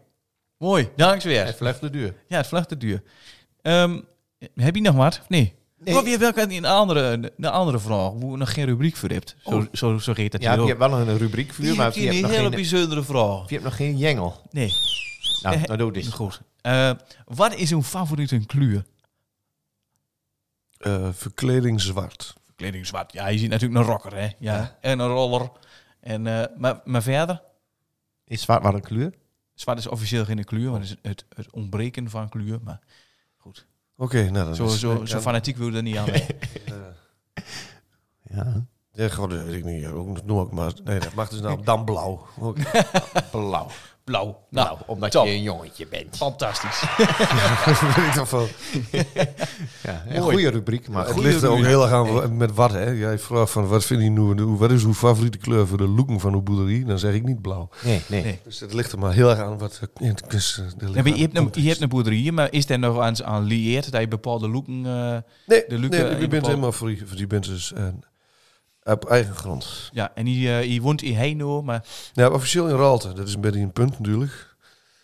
[0.57, 0.89] Mooi.
[0.97, 1.45] Dankjewel.
[1.47, 2.15] Het blijft de duur.
[2.27, 3.03] Ja, het vlucht te duur.
[3.63, 4.01] Ehm,
[4.55, 5.19] heb je nog wat?
[5.21, 5.55] Of nee?
[5.85, 5.97] Nee.
[5.97, 9.09] Of je hebt welke een andere, een andere vraag, hoe je nog geen rubriek voor
[9.09, 9.37] hebt.
[9.45, 9.65] Zo, Oh.
[9.73, 12.17] zo, zo heet dat Ja, je hebt wel een rubriek voor, Je maar je hebt,
[12.17, 13.49] een hele geen, bijzondere vraag.
[13.49, 14.43] je hebt nog geen jengel.
[14.51, 14.71] Nee,
[15.43, 16.13] Nou, Eh, nou doe dit.
[16.13, 16.41] goed.
[16.61, 16.91] Eh,
[17.25, 18.85] wat is uw favoriete kleur?
[20.79, 22.35] Eh, verkleding zwart.
[22.57, 23.13] Kleding zwart.
[23.13, 24.29] Ja, je ziet natuurlijk een rocker, hè?
[24.39, 24.77] Ja.
[24.81, 25.51] En een roller.
[26.01, 27.43] En, eh, maar, maar verder?
[28.25, 29.13] Is zwart wel een kleur?
[29.55, 32.59] Zwart is officieel geen kleur, want het is het, het ontbreken van kleur.
[32.65, 32.81] Maar
[34.01, 36.07] Oké, nou dan zo, is- zo, zo fanatiek wil je er niet aan.
[38.23, 38.67] Ja.
[38.93, 39.87] Ja, god, dat weet ik niet.
[39.87, 40.73] Ook- Noem ook maar.
[40.85, 42.27] Nee, dat mag dus nou dan blauw.
[42.39, 42.57] Ook.
[43.33, 43.67] Blauw.
[44.05, 44.47] Blauw.
[44.51, 45.27] Nou, omdat top.
[45.27, 46.17] je een jongetje bent.
[46.17, 46.81] fantastisch.
[48.15, 48.49] toch wel.
[49.83, 52.73] Ja, een goede rubriek, maar het ligt er ook heel erg aan met wat.
[52.73, 52.91] Hè?
[52.91, 55.89] Jij vraagt van wat vind je nu, hoe- wat is uw favoriete kleur voor de
[55.89, 56.85] looken van uw boerderie?
[56.85, 57.69] Dan zeg ik niet blauw.
[57.85, 58.23] Nee, nee.
[58.23, 58.39] Nee.
[58.45, 59.81] Dus het ligt er maar heel erg aan wat.
[59.83, 60.15] eh, ja,
[60.95, 63.91] Ja, je, hebt een, je hebt een boerderie, maar is er nog aan, aan lieerd
[63.93, 64.87] dat je bepaalde looken...
[64.87, 67.85] eh, Nee, de nee, je bent helemaal voor Die bent dus eh,
[68.85, 69.91] op eigen grond.
[69.93, 73.13] ja, en die, eh, die woont in Heino, maar Ja, officieel in Raalte.
[73.13, 74.55] Dat is een beetje een punt natuurlijk.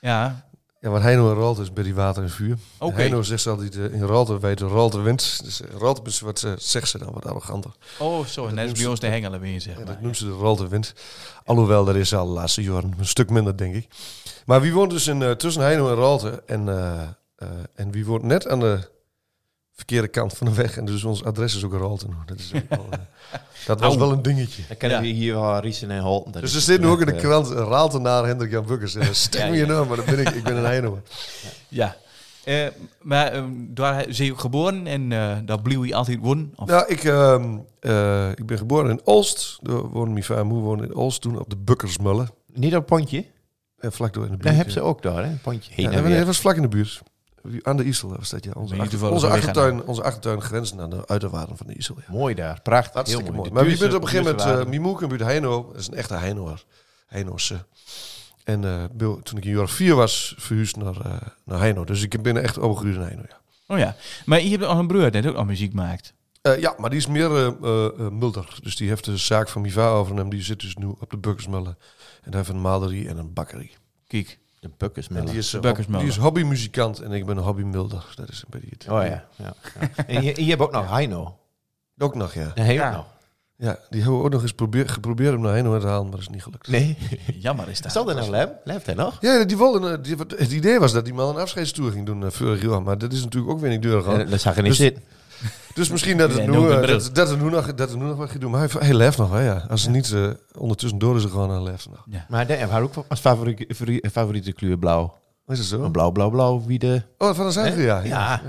[0.00, 0.44] ja,
[0.80, 2.56] Ja, want Heino en Raalte is bij die water en vuur.
[2.78, 2.94] oké.
[2.94, 5.40] Heino zegt altijd eh, in Raalte weet de Raalte wint.
[5.44, 7.70] Dus uh, Raalte is wat eh, zegt ze dan wat arroganter.
[7.98, 9.86] Oh, zo, net als bij ons de hengelen weer, zeg Ja, maar.
[9.86, 10.94] dat noemt ze de Raalte wind.
[11.44, 13.88] Alhoewel, dat is al de laatste jaren een stuk minder, denk ik.
[14.46, 16.42] Maar wie woont dus in, eh, tussen Heino en Raalte?
[16.46, 17.02] En, eh,
[17.36, 18.88] eh, en wie woont net aan de
[19.76, 20.76] verkeerde kant van de weg.
[20.76, 22.06] En dus ons adres is ook Raalte.
[22.08, 22.24] nog.
[22.24, 22.98] Dat, is ook wel, eh,
[23.66, 24.62] dat was wel een dingetje.
[24.68, 25.02] Dan kunnen Ja.
[25.04, 26.32] we hier wel Riesen en Holten.
[26.32, 28.66] Dus is er zit nu ook in de eh, krant uh, Raalte naar Hendrik Jan
[28.66, 28.94] Bukkers.
[28.94, 29.66] En dan stem je ja.
[29.66, 31.00] nou, maar dan ben ik, ik ben een Heino.
[31.68, 31.96] Ja.
[32.44, 32.66] Eh,
[33.02, 36.52] maar eh, daar is hij ook geboren en eh daar bleef hij altijd wonen?
[36.56, 36.68] Of?
[36.68, 39.58] Nou, ik, ehm, eh, ik ben geboren in Olst.
[39.62, 42.28] Daar woonde mijn vader en moeder woonden in Olst toen op de Bukkersmullen.
[42.52, 43.24] Niet op Pontje.
[43.78, 44.42] Vlak door in de buurt.
[44.48, 45.30] Daar hebben ze ook daar, hè?
[45.30, 45.72] Een Pontje.
[45.74, 46.16] Heen Ja, en nee, weer.
[46.18, 47.02] dat was vlak in de buurt.
[47.62, 48.52] Aan de IJssel was dat, ja.
[48.52, 51.96] Onze, achtertuin, onze achtertuin grenzen aan de uiterwaarden van de IJssel.
[52.06, 52.12] Ja.
[52.12, 52.60] Mooi daar.
[52.62, 52.94] Prachtig.
[52.94, 53.50] Hartstikke Heel mooi.
[53.50, 54.60] Maar wie bent op een gegeven moment...
[54.60, 55.66] Uh, mijn moeder buurt Heino.
[55.72, 56.64] Dat is een echte Heinoer.
[57.06, 57.64] Heino'se.
[58.44, 58.84] En eh,
[59.22, 61.84] toen ik een jaar of vier was, verhuisd naar, eh, naar Heino.
[61.84, 63.40] Dus ik ben echt opgegroeid in Heino, ja.
[63.68, 63.96] Oh ja.
[64.24, 66.14] Maar je hebt ook een broer die ook al muziek maakt.
[66.46, 68.58] Eh, ja, maar die is meer eh, eh, eh, mulder.
[68.62, 70.30] Dus die heeft de zaak van mijn vader overgenomen.
[70.30, 71.78] Die zit dus nu op de Bukkersmullen.
[72.22, 73.74] En hij heeft een malerie en een bakkerie.
[74.06, 74.38] Kijk.
[74.60, 75.24] De Bukkersmullen.
[75.26, 78.04] En die is, eh, die is hobbymuzikant en ik ben een hobbymulder.
[78.14, 78.88] Dat is een beetje het.
[78.88, 79.24] Oh ja.
[79.36, 80.04] ja, ja.
[80.06, 81.38] en je, je hebt ook nog Heino.
[81.98, 82.52] Ook nog, ja.
[82.54, 82.88] Je Ja.
[82.88, 83.06] ook nog.
[83.58, 86.10] Ja, die hebben we ook nog eens probeer, geprobeerd om naar Heino te halen, maar
[86.10, 86.68] dat is niet gelukt.
[86.68, 86.98] Nee.
[87.38, 87.92] Jammer is dat.
[87.92, 88.50] Zal dat nou Lem?
[88.64, 89.18] Leeft hij nog?
[89.20, 92.24] Ja, die wilden, eh, die, het idee was dat die man een afscheidstoer ging doen
[92.24, 94.08] eh, vorig jaar, maar dat is natuurlijk ook weer niet deur.
[94.20, 95.02] Eh, Dat zag je niet Dus- zitten.
[95.74, 98.16] Dus misschien dat het, nu, eh, dat, dat, het nu nog, dat het nu nog
[98.16, 98.50] wat gaat doen.
[98.50, 99.64] Maar hij, hij leeft nog, hè, ja.
[99.68, 102.06] Als het niet eh, ondertussen door is, gewoon hij leeft nog.
[102.28, 105.18] Maar hij had ook als favoriete, favoriete- kleur blauw.
[105.46, 105.90] Is het zo?
[105.90, 106.62] Blauw, blauw, blauw.
[106.66, 107.02] Wie de...
[107.18, 108.00] Oh, van de zuiger, ja.
[108.02, 108.42] Ja?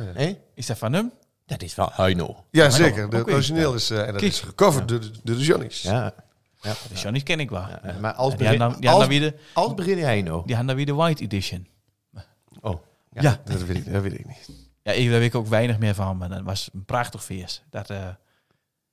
[0.53, 1.11] Is dat van hem?
[1.45, 2.43] Dat is wel Heino.
[2.51, 3.09] ja zeker.
[3.09, 5.81] De origineel is, eh, en dat is gecoverd door de, door de Johnny's.
[5.81, 6.13] Ja.
[6.61, 6.73] ja.
[6.89, 7.61] De Johnny's ken ik wel.
[7.61, 7.95] ja.
[8.01, 10.43] Maar als begin, dan- die hadden als, begin Heino.
[10.45, 11.67] Die hadden dan weer de White Edition.
[12.61, 12.81] Oh.
[13.11, 13.41] Ja.
[13.45, 14.49] Dat, weet ik, dat weet ik niet.
[14.87, 17.63] Ja, ik, daar weet ik ook weinig meer van, maar dat was een prachtig feest.
[17.69, 18.07] Dat, eh,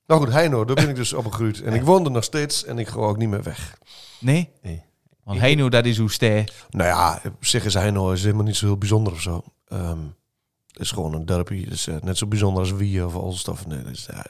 [0.07, 1.61] Nou goed, Heino, daar ben ik dus opgegroeid.
[1.61, 3.77] En ik woon er nog steeds en ik ga ook niet meer weg.
[4.19, 4.51] nee?
[4.61, 4.83] Nee.
[5.23, 6.51] Want Heino, dat is hoe ster.
[6.69, 9.43] Nou ja, op zich is Heino is helemaal niet zo heel bijzonder of zo.
[9.67, 9.99] Ehm,
[10.67, 11.65] het is gewoon een dorpje.
[11.65, 13.67] Dus, eh, net zo bijzonder als Wie of Olstof.
[13.67, 14.25] Nee, dus, ja.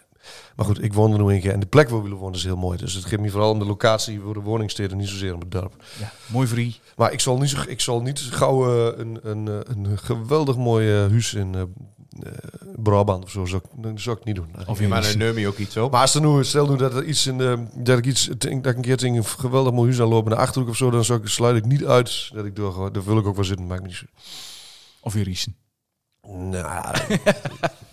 [0.56, 1.52] Maar goed, ik woon er nu een keer.
[1.52, 2.78] En de plek waar we willen wonen is heel mooi.
[2.78, 5.52] Dus het geeft me vooral om de locatie voor de woningsteden, niet zozeer om het
[5.52, 5.84] dorp.
[6.00, 6.76] Ja, mooi vrij.
[6.96, 10.58] Maar ik zal niet, zo, ik zal niet gauw eh, een, een, eh, een geweldig
[10.58, 11.74] mooi eh, huis in
[12.76, 13.46] Brabant of zo.
[13.46, 14.48] Zou ik, dat zou ik niet doen.
[14.68, 15.92] Of Maar in dan neem je ook iets op.
[15.92, 18.44] Maar als er nu, stel nu dat er iets in de, dat ik iets, dat
[18.44, 20.90] ik een keer tegen een geweldig mooi huis aan lopen in de achterhoek of zo,
[20.90, 23.46] dan zou ik, sluit ik niet uit dat ik door, daar wil ik ook wel
[23.46, 24.06] zitten, maakt me niet zo.
[25.02, 25.56] Of in Riesen.
[26.28, 26.96] Nou,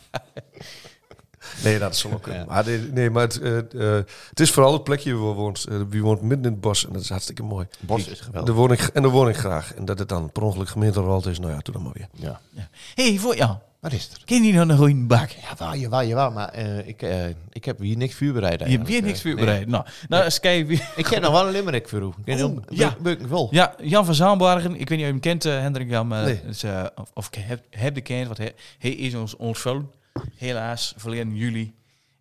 [1.65, 2.27] nee, dat is wel ook.
[2.33, 2.45] Ja.
[2.49, 5.65] Maar nee, nee, maar het, eh, eh, het is vooral het plekje waar we woont.
[5.65, 7.67] Eh, wie woont midden in het bos en dat is hartstikke mooi.
[7.81, 8.45] Bos is geweldig.
[8.49, 9.75] Daar woon ik, en daar woon ik graag.
[9.75, 12.09] En dat het dan per ongeluk gemeenterold is, nou ja, doe dan maar weer.
[12.13, 12.41] Ja.
[12.95, 13.57] Hé, hey, voor jou.
[13.83, 14.23] Wat is er?
[14.25, 15.31] Ken je nog een goede bak?
[15.31, 16.31] Ja, wel, jawel, jawel.
[16.31, 19.05] Maar eh, ik, eh, ik heb hier niks vuur bereid Je hebt eigenlijk.
[19.07, 19.67] niks voorbereid.
[19.69, 20.73] Nou, nou eens kijken.
[20.97, 22.07] Ik ken nog wel een limerick voor u.
[22.07, 22.97] Ik ken Oh, ja.
[23.51, 24.77] Ja, Jan van Zaalbargen.
[24.81, 26.07] Ik weet niet of je hem kent, eh, Hendrik Jan.
[26.07, 26.41] Maar Nee.
[26.49, 29.91] is, eh, of, of ik heb, heb de kent, want hij, hij is ons ontvallen.
[30.37, 31.75] Helaas, verleden juli.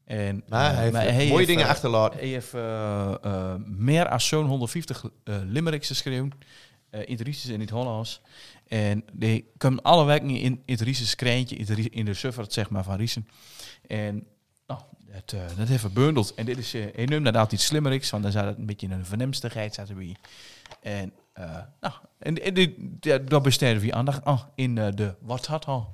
[0.05, 2.19] En, Maar eh, hij heeft mooie heeft, dingen eh, achterlaten.
[2.19, 6.31] Hij heeft eh, eh, meer dan zo'n 150 eh, limericks geschreven.
[6.89, 8.21] eh in het Rieses en in het Hollands.
[8.67, 12.69] En die komen alle weken in, in het Rieses krijntje, in, in de suffert zeg
[12.69, 13.27] maar, van Riesen.
[13.87, 14.27] En
[14.67, 14.81] nou,
[15.11, 16.33] dat, eh dat heeft verbundeld.
[16.33, 19.05] En dit is, eh noemt dat altijd slimmeriks, want dan zou het een beetje een
[19.05, 20.15] vernemstigheid zaten bij.
[20.81, 25.65] En, eh, nou, en, en daar besteden we aandacht aan in eh, de Wat had
[25.65, 25.91] al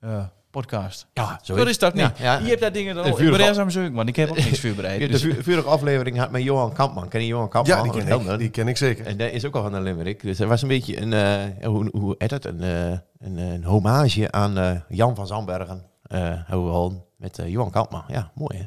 [0.00, 1.06] eh, podcast.
[1.12, 2.02] Ja, Zo is dat niet.
[2.02, 2.38] Ja, ja.
[2.38, 3.18] Je hebt dat dingen dan ook.
[3.20, 4.58] Ik ben aan zoeken, want ik heb ook niks
[5.00, 7.08] hebt Dus, de vu- vorige aflevering had met Johan Kampman.
[7.08, 7.76] Ken je Johan Kampman?
[7.76, 9.06] Ja, die ken, ik, die ken ik zeker.
[9.06, 10.22] En dat is ook al van een limerick.
[10.22, 12.44] Dus er was een beetje een, eh, hoe, hoe heet het?
[12.44, 15.84] Een, eh, een, een hommage aan eh, Jan van Zandbergen.
[16.02, 18.04] eh hoe we al met Johan Kampman.
[18.08, 18.64] Ja, mooi hè?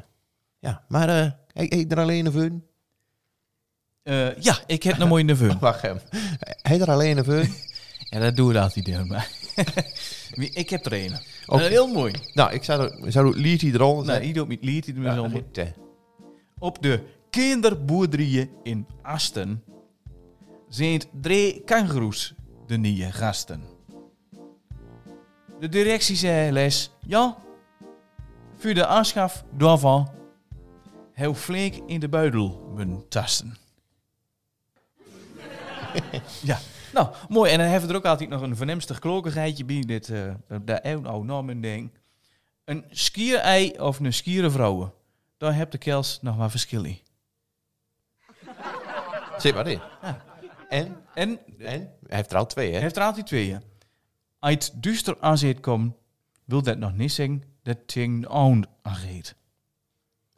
[0.68, 2.64] Ja, maar eh hij hij er alleen een veun?
[4.02, 5.52] eh, ja, ik heb een mooie neveu.
[5.60, 5.98] Wacht hem.
[6.62, 7.52] Hij er alleen een veun?
[8.12, 9.06] Ja, dat doe altijd doen.
[9.06, 9.28] Maar
[10.62, 11.12] ik heb er een.
[11.46, 12.14] En heel mooi.
[12.34, 13.26] nou, ik zou, er- zou
[13.74, 14.06] eronder
[14.48, 15.42] met lied, hier doet met Ja, zonder.
[15.42, 15.66] goed, eh.
[16.58, 17.00] Op de
[17.30, 19.64] kinderboerderijen in Asten
[20.68, 22.34] zijn drie kangoeroes
[22.66, 23.62] de nieuwe gasten.
[25.60, 27.36] De directie zei les, ja,
[28.56, 30.10] voor de aanschaf daarvan
[31.12, 33.56] heel flink in de buidel moeten tasten.
[36.42, 36.58] ja,
[36.92, 37.50] nou, mooi.
[37.50, 40.82] En dan hebben we er ook altijd nog een vernemstig klokigheidje bij, dit, eh dat
[40.82, 41.90] oude oude namen ding.
[42.64, 44.92] Een skierei of een skierenvrouwen,
[45.36, 46.98] daar heb de kels nog maar verschil in.
[49.38, 49.80] Zit maar in.
[50.68, 50.96] En?
[51.14, 51.88] En En?
[52.06, 52.72] Hij heeft er al twee, hè?
[52.72, 53.56] hij heeft er altijd twee.
[54.38, 55.96] Uit duister aanzet komen,
[56.44, 59.34] wil dat nog niet zeggen dat ting oud aangeet.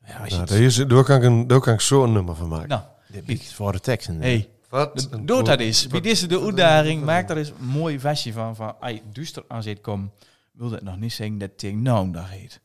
[0.06, 2.04] Ja, als je Nou, het- daar, is, daar, kan ik een, daar kan ik zo
[2.04, 2.68] een nummer van maken.
[2.68, 4.20] Nou, dit is voor de teksten.
[4.20, 5.08] hey, Wat?
[5.22, 5.86] doe dat eens.
[5.86, 8.56] Wie deze de uitdaging, maak daar eens een mooi vestje van.
[8.56, 10.12] Van, uit duister aanzet komen,
[10.52, 12.60] wil dat nog niet zeggen dat ting nou aangeet.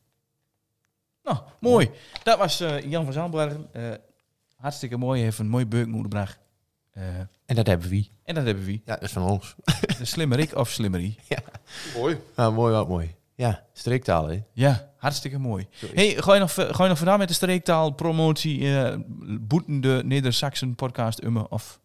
[1.24, 1.91] Nou, mooi.
[2.24, 3.68] Dat was eh, Jan van Zandbergen.
[3.72, 3.91] Eh,
[4.55, 5.16] hartstikke mooi.
[5.16, 6.28] Hij heeft een mooi beuk moeten
[6.91, 7.03] Eh
[7.45, 8.07] En dat hebben we.
[8.24, 8.72] en dat hebben we.
[8.72, 9.55] Ja, dat is van ons.
[9.97, 11.16] De slimmerik of slimmerie.
[11.95, 12.18] Mooi.
[12.36, 13.16] Ja, mooi, wat mooi.
[13.36, 14.43] Ja, streektaal, hè?
[14.53, 15.68] Ja, hartstikke mooi.
[15.93, 18.78] Hey, ga je nog, ga je nog vandaan met de streektaalpromotie?
[18.78, 18.97] eh
[19.39, 21.80] boeten de Neder-Saxen podcast ummen of...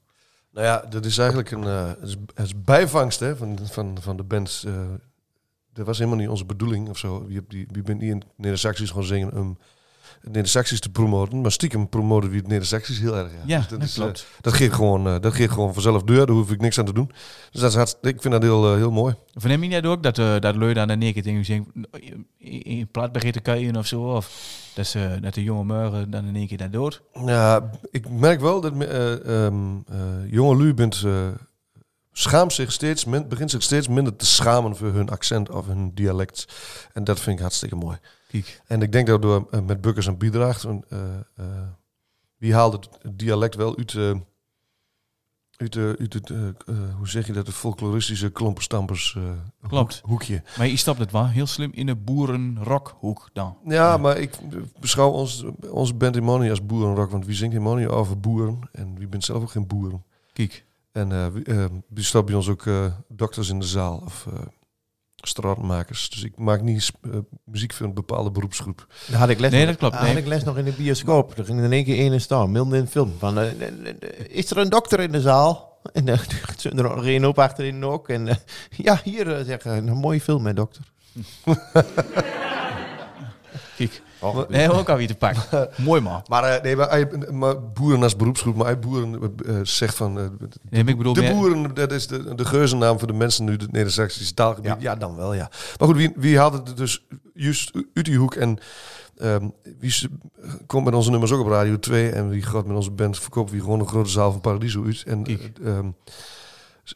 [0.55, 1.90] Nou ja, dat is eigenlijk een eh,
[2.34, 4.64] is, bijvangst hè, van, van, van de bands.
[4.64, 4.72] eh
[5.72, 7.26] dat was helemaal niet onze bedoeling of zo.
[7.28, 9.59] Je, je bent niet in het Neder-Saxisch gewoon zingen het
[10.22, 11.40] Neder-Saxisch te promoten.
[11.40, 13.30] Maar stiekem promoten we het Neder-Saxisch heel erg.
[13.46, 14.26] Ja, Dus dat, is, eh, klopt.
[14.40, 16.26] dat, geeft gewoon, eh, dat geeft gewoon vanzelf deur.
[16.26, 17.10] Daar hoef ik niks aan te doen.
[17.50, 19.14] Dus dat is ik vind dat heel, eh, heel mooi.
[19.34, 21.62] Verneem je dat ook, dat, eh dat lui dan in u zegt,
[21.92, 22.26] in,
[22.62, 24.02] in plat begint te kuien of zo?
[24.02, 24.30] Of
[24.74, 27.02] dat, ze, dat de jonge morgen dan in één keer dat dood?
[27.26, 29.46] Ja, ik merk wel dat eh
[29.94, 31.28] eh, jonge lui bent, eh,
[32.12, 36.46] schaamt zich steeds, begint zich steeds minder te schamen voor hun accent of hun dialect.
[36.92, 37.96] En dat vind ik hartstikke mooi.
[38.41, 38.62] Kijk.
[38.66, 41.45] En ik denk dat we eh, met Bukkers en Biedraagt, want, eh, eh,
[42.37, 44.11] wie haalde het, dialect wel uit, eh,
[45.57, 46.28] uit, uit het,
[46.97, 49.18] hoe zeg je dat, het folkloristische klompenstampers
[49.68, 49.95] Klopt.
[50.01, 50.43] hoek- hoekje.
[50.59, 53.57] Maar je stapt het wel heel slim in de boerenrockhoek dan.
[53.64, 54.39] Ja, maar ik
[54.80, 58.59] beschouw ons, onze band Imoni als boerenrock, want wie zingt Imoni over boeren?
[58.72, 60.05] En wie bent zelf ook geen boeren?
[60.32, 60.64] Kijk.
[60.93, 61.45] En eh wie,
[61.89, 62.64] wie staat bij ons ook
[63.09, 64.26] dokters in de zaal of
[65.29, 66.11] straatmakers.
[66.11, 67.11] Dus ik maak niet eh,
[67.45, 68.87] muziek voor een bepaalde beroepsgroep.
[69.07, 71.39] Dan had ik les Nee, nog- dat klopt, Had ik les nog in de bioscoop.
[71.39, 73.12] Er ging in één keer één in staan, midden in een film.
[73.18, 73.95] Van, eh, eh,
[74.29, 75.72] is er een dokter in de zaal?
[75.93, 76.18] En dan
[76.64, 78.09] uh, er nog één op achterin ook.
[78.09, 78.27] En
[78.77, 80.83] ja, hier uh, zeggen een mooie film, hè, dokter.
[83.77, 84.03] Kijk.
[84.20, 85.68] Oh, Nee, ook alweer te pakken.
[85.85, 86.22] Mooi man.
[86.29, 90.18] Maar, eh, nee, maar, hij- maar boeren als beroepsgroep, maar hij boeren eh, zegt van...
[90.18, 90.25] eh,
[90.70, 93.72] Nee, ik bedoel, de boeren, dat is de, de geuzennaam voor de mensen nu het
[93.72, 94.70] Neder-Saxische taalgebied.
[94.70, 94.77] Ja.
[94.81, 94.97] Ja.
[94.97, 95.51] dan wel, ja.
[95.79, 97.05] Maar goed, wie, wie haalde het dus
[97.35, 98.59] juist uit die hoek en
[99.16, 99.49] ehm,
[99.79, 100.09] wie
[100.66, 103.51] komt met onze nummers ook op Radio 2 en wie gaat met onze band verkoopt
[103.51, 105.03] wie gewoon een grote zaal van Paradiso uit.
[105.07, 105.59] En Kijk.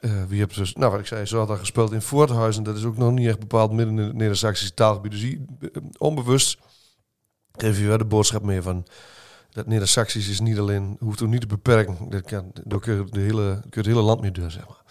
[0.01, 2.63] Eh, wie heeft dus, nou wat ik zei, zo had daar gespeeld in Voorthuizen.
[2.63, 5.11] Dat is ook nog niet echt bepaald midden in het Neder-Saxische taalgebied.
[5.13, 5.37] Dus eh,
[5.99, 6.59] onbewust
[7.53, 8.87] geef je wel de boodschap mee van
[9.51, 11.97] dat Neder-Saxisch is niet alleen, hoeft ook niet te beperken.
[12.11, 14.67] Dat kan, daar kun je, de hele, kun je het hele land mee doen, zeg
[14.69, 14.83] maar.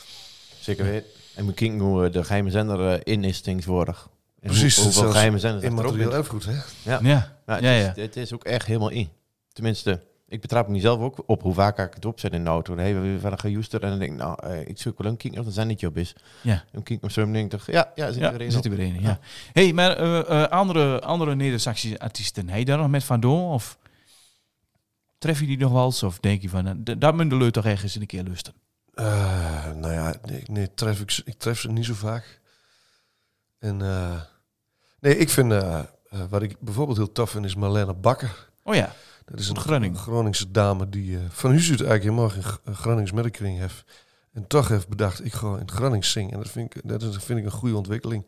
[0.59, 1.09] Zeker weten.
[1.35, 4.09] En we kijken hoe eh, de geheime zender in is tegenwoordig.
[4.39, 6.15] En Precies, Hoe, hoeveel geheime zenders er ook Immaterieel in.
[6.17, 6.51] erfgoed, hè?
[6.51, 6.99] Ja.
[7.01, 7.35] Ja.
[7.45, 8.01] Ja, het, Ja, is, ja.
[8.01, 9.09] het is ook echt helemaal in.
[9.53, 12.75] Tenminste, ik betrap mezelf ook op hoe vaak ik het opzet in de auto.
[12.75, 13.39] Dan hebben we van een
[13.71, 15.85] en dan denk ik, nou, eh, ik zoek wel een kink of dat zijn niet
[15.85, 16.15] op is.
[16.41, 16.63] Ja.
[16.71, 18.65] Een kink of zo, en denk ik, ja, ja, zit Ja, er er een zit
[18.65, 19.01] er weer in.
[19.01, 19.19] Ja.
[19.53, 23.43] hey, maar eh, eh, andere, andere Neder-Saxische artiesten, heb je daar nog met Van Doorn?
[23.53, 23.77] Of
[25.17, 26.03] tref je die nog wel eens?
[26.03, 28.53] Of denk je van, d- dat moet de toch ergens een keer lusten?
[28.93, 32.39] Eh, nou ja, nee, nee tref ik, ik tref ze niet zo vaak.
[33.59, 34.21] En eh,
[34.99, 35.53] nee, ik vind,
[36.29, 38.49] wat ik bijvoorbeeld heel tof vind, is Marlene Bakker.
[38.63, 38.93] Oh ja,
[39.31, 39.97] Dat is een Groningen.
[39.97, 43.83] Groningse dame die eh, van huis uit eigenlijk helemaal geen G- Gronings merkkring heeft.
[44.33, 46.31] En toch heeft bedacht, ik ga in het Gronings zingen.
[46.31, 48.27] En dat vind ik, dat is, vind ik een goede ontwikkeling.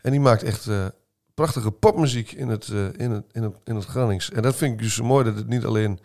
[0.00, 0.86] En die maakt echt eh,
[1.34, 4.30] prachtige popmuziek in het, eh, in, het, in, het, in het Gronings.
[4.30, 6.00] En dat vind ik dus zo mooi, dat het niet alleen...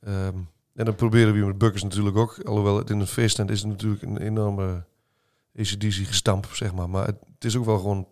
[0.00, 0.36] ehm,
[0.74, 2.38] en dat proberen we met Bukkers natuurlijk ook.
[2.44, 4.84] Alhoewel het in een feesttent is het natuurlijk een enorme
[5.58, 6.90] ACDC gestamp, zeg maar.
[6.90, 8.08] Maar het, het is ook wel gewoon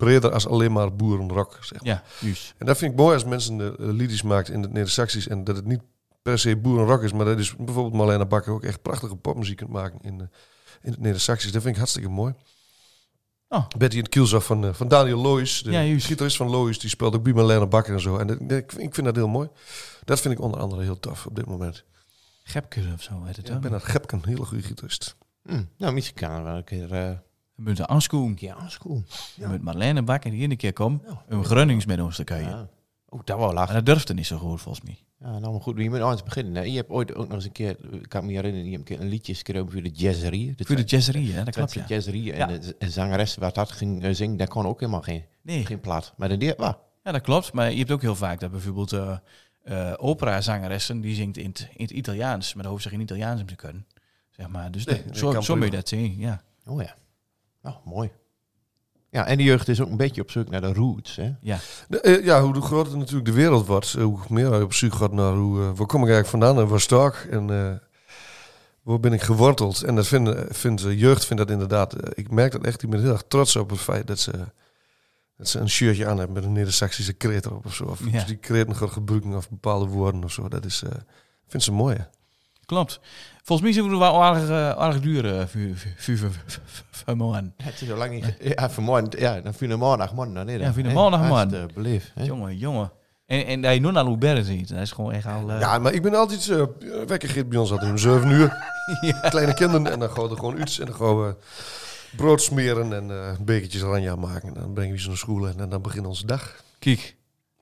[0.00, 1.88] breder als alleen maar boerenrock, zeg maar.
[1.94, 2.54] ja, juist.
[2.58, 5.56] En dat vind ik mooi als mensen eh, liedjes maakt in het Neder-Saxisch en dat
[5.56, 5.80] het niet
[6.22, 9.70] per se boerenrock is, maar dat is bijvoorbeeld Marlena Bakker ook echt prachtige popmuziek kunt
[9.70, 10.26] maken in, eh,
[10.82, 11.52] in het Neder-Saxisch.
[11.52, 12.34] Dat vind ik hartstikke mooi.
[13.48, 13.66] Oh.
[13.78, 16.90] Betty in het kielzag van, eh, van Daniel Lois, de Ja, gitarist van Lois, die
[16.90, 18.16] speelt ook bij Marlena Bakker en zo.
[18.16, 19.48] En dat, dat- ik, vind- ik vind dat heel mooi.
[20.04, 21.84] Dat vind ik onder andere heel tof op dit moment.
[22.44, 23.80] Gepke of zo, weet het Ja, ik ben wel.
[23.80, 25.16] naar Gepke een hele goede gitarist.
[25.42, 27.10] Hm, nou, misschien kan er wel een keer, eh,
[27.62, 28.28] We moeten aanschoen.
[28.28, 28.56] een keer.
[29.36, 29.48] Ja.
[29.48, 31.02] Met Marlene Bakker die ene keer komt.
[31.06, 31.22] Ja.
[31.28, 32.50] Een Gronings met ons te kijken.
[32.50, 32.68] Ja.
[33.08, 33.74] Oh, dat wel En lachen.
[33.74, 34.98] dat durfde niet zo goed, volgens mij.
[35.20, 36.54] Ja, nou maar goed, je moet anders beginnen.
[36.54, 36.60] hè.
[36.62, 38.96] Je hebt ooit ook nog eens een keer, ik kan me herinneren, je hebt een
[38.96, 40.54] keer een liedje geschreven voor de jazzerie.
[40.56, 41.44] Voor de jazzerie, hè?
[41.44, 41.86] Dat klopt, de ja.
[41.88, 42.32] jazzerie.
[42.32, 42.46] En Ja.
[42.58, 45.80] de, de zangeres waar dat ging eh, zingen, daar kon ook helemaal geen, Nee, geen
[45.80, 46.14] plaat.
[46.16, 46.76] Maar de deed wel.
[47.04, 47.52] ja, dat klopt.
[47.52, 49.16] Maar je hebt ook heel vaak dat bijvoorbeeld eh
[49.64, 53.40] eh, operazangeressen, die zingt in het, in het Italiaans, maar de hoofd zich in Italiaans
[53.40, 53.86] om te kunnen.
[54.30, 54.70] Zeg maar.
[54.70, 56.42] Dus Nee, dat- zo, zo moet je dat zien, ja.
[56.66, 56.94] Oh ja.
[57.62, 58.10] Nou, mooi.
[59.10, 61.16] Ja, en de jeugd is ook een beetje op zoek naar de roots.
[61.16, 61.30] Hè?
[61.40, 61.58] Ja,
[61.88, 64.94] De, eh, ja, hoe groter natuurlijk de wereld wordt, eh, hoe meer je op zoek
[64.94, 67.72] gaat naar hoe, eh, waar kom ik eigenlijk vandaan en waar sta ik en eh,
[68.82, 69.82] waar ben ik geworteld.
[69.82, 73.00] En dat vindt, vindt de jeugd vindt dat inderdaad, ik merk dat echt, ik ben
[73.00, 74.32] heel erg trots op het feit dat ze,
[75.36, 77.84] dat ze een shirtje aan hebben met een Neder-Saxische kreet erop of zo.
[77.84, 78.24] Of Ja.
[78.24, 80.48] die kreet nog gaat gebruiken of bepaalde woorden of zo.
[80.48, 80.90] Dat is, eh
[81.46, 81.96] vind ze mooi.
[81.96, 82.02] hè.
[82.70, 83.00] Klopt.
[83.42, 85.60] Volgens mij zijn we wel aardig, eh, aardig duur eh, voor-
[85.96, 87.54] voor- voor- voor- voor- voor morgen.
[87.62, 88.36] Het is zo lang niet...
[88.40, 90.34] Ja, vanmorgen, ja, dan vind je maandag man.
[90.34, 91.70] Dan, Ja, vind je maandag, man.
[91.74, 92.12] Beleefd.
[92.14, 92.92] Jongen, jongen.
[93.26, 95.50] En, en dat je nu naar Loubert ziet, dat is gewoon echt al...
[95.50, 96.62] eh, Ja, maar ik ben altijd, uh,
[97.06, 98.64] wekker bij ons altijd om 7 uur.
[99.30, 101.34] Kleine kinderen en dan gaan we er gewoon iets en dan gaan we
[102.16, 104.48] brood smeren en eh bekertjes oranje maken.
[104.48, 106.62] En dan brengen we ze naar school en, dan begint onze dag.
[106.78, 107.16] Kijk,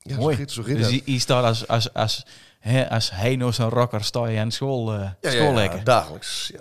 [0.08, 0.36] Ja, Mooi.
[0.46, 2.26] Zo zo dus die staat als, als, als,
[2.58, 5.84] hè, als nou zo'n rocker sta je aan school, eh Ja, ja, school ja, lekker.
[5.84, 6.50] dagelijks.
[6.54, 6.60] Ja.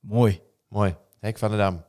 [0.00, 0.40] Mooi.
[0.68, 0.94] Mooi.
[1.20, 1.84] Hek van de Dam.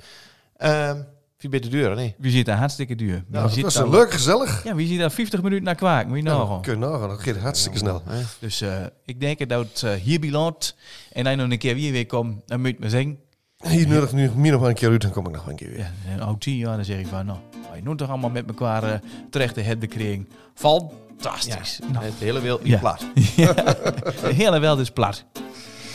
[0.58, 1.02] Ehm
[1.44, 2.16] wie bent de deur, nee?
[2.18, 3.14] Wie zit daar hartstikke duur.
[3.14, 4.64] Wie Nou, dat was leuk, gezellig.
[4.64, 6.08] Ja, wie zit daar 50 minuten naar kwaak?
[6.08, 6.62] Moet je Nou, nagaan.
[6.62, 8.02] kun je nagaan, dat gaat hartstikke snel.
[8.06, 8.22] Hè?
[8.40, 10.76] Dus eh, ik denk dat het eh, hier belandt.
[11.12, 13.20] En dan nog een keer weer weer komt, dan moet je me zeggen.
[13.68, 15.70] Hier nodig nu meer nog maar een keer uit, dan kom ik nog een keer
[15.70, 15.78] weer.
[15.80, 17.38] Ja, en oud tien jaar, dan zeg ik van, nou,
[17.76, 19.00] je nu toch allemaal met elkaar eh,
[19.30, 20.28] terecht te hebben gekregen.
[20.54, 21.80] Fantastisch.
[21.92, 22.74] Nou, De hele wereld Ja.
[22.74, 23.06] is plat.
[23.36, 25.24] Ja, de hele wereld is plat.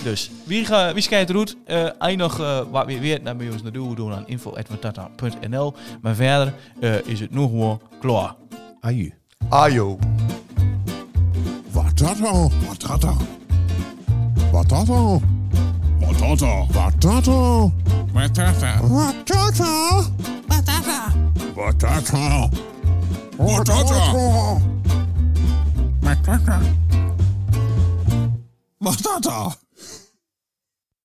[0.03, 1.57] Dus wie, ga, wie schijnt eruit?
[1.65, 4.27] Eh als je nog eh, wat weer weet, dan moet je ons naartoe doen aan
[4.27, 5.75] info.matata.nl.
[6.03, 8.35] Maar verder eh, is het nu gewoon klaar.
[8.81, 9.13] Aju.
[9.49, 9.99] Ajo.
[11.71, 11.99] Wat
[14.69, 15.23] dat al?
[18.87, 20.03] Wat dat dan?
[21.55, 22.53] Wat dat al?
[28.79, 29.68] Wat dat dan?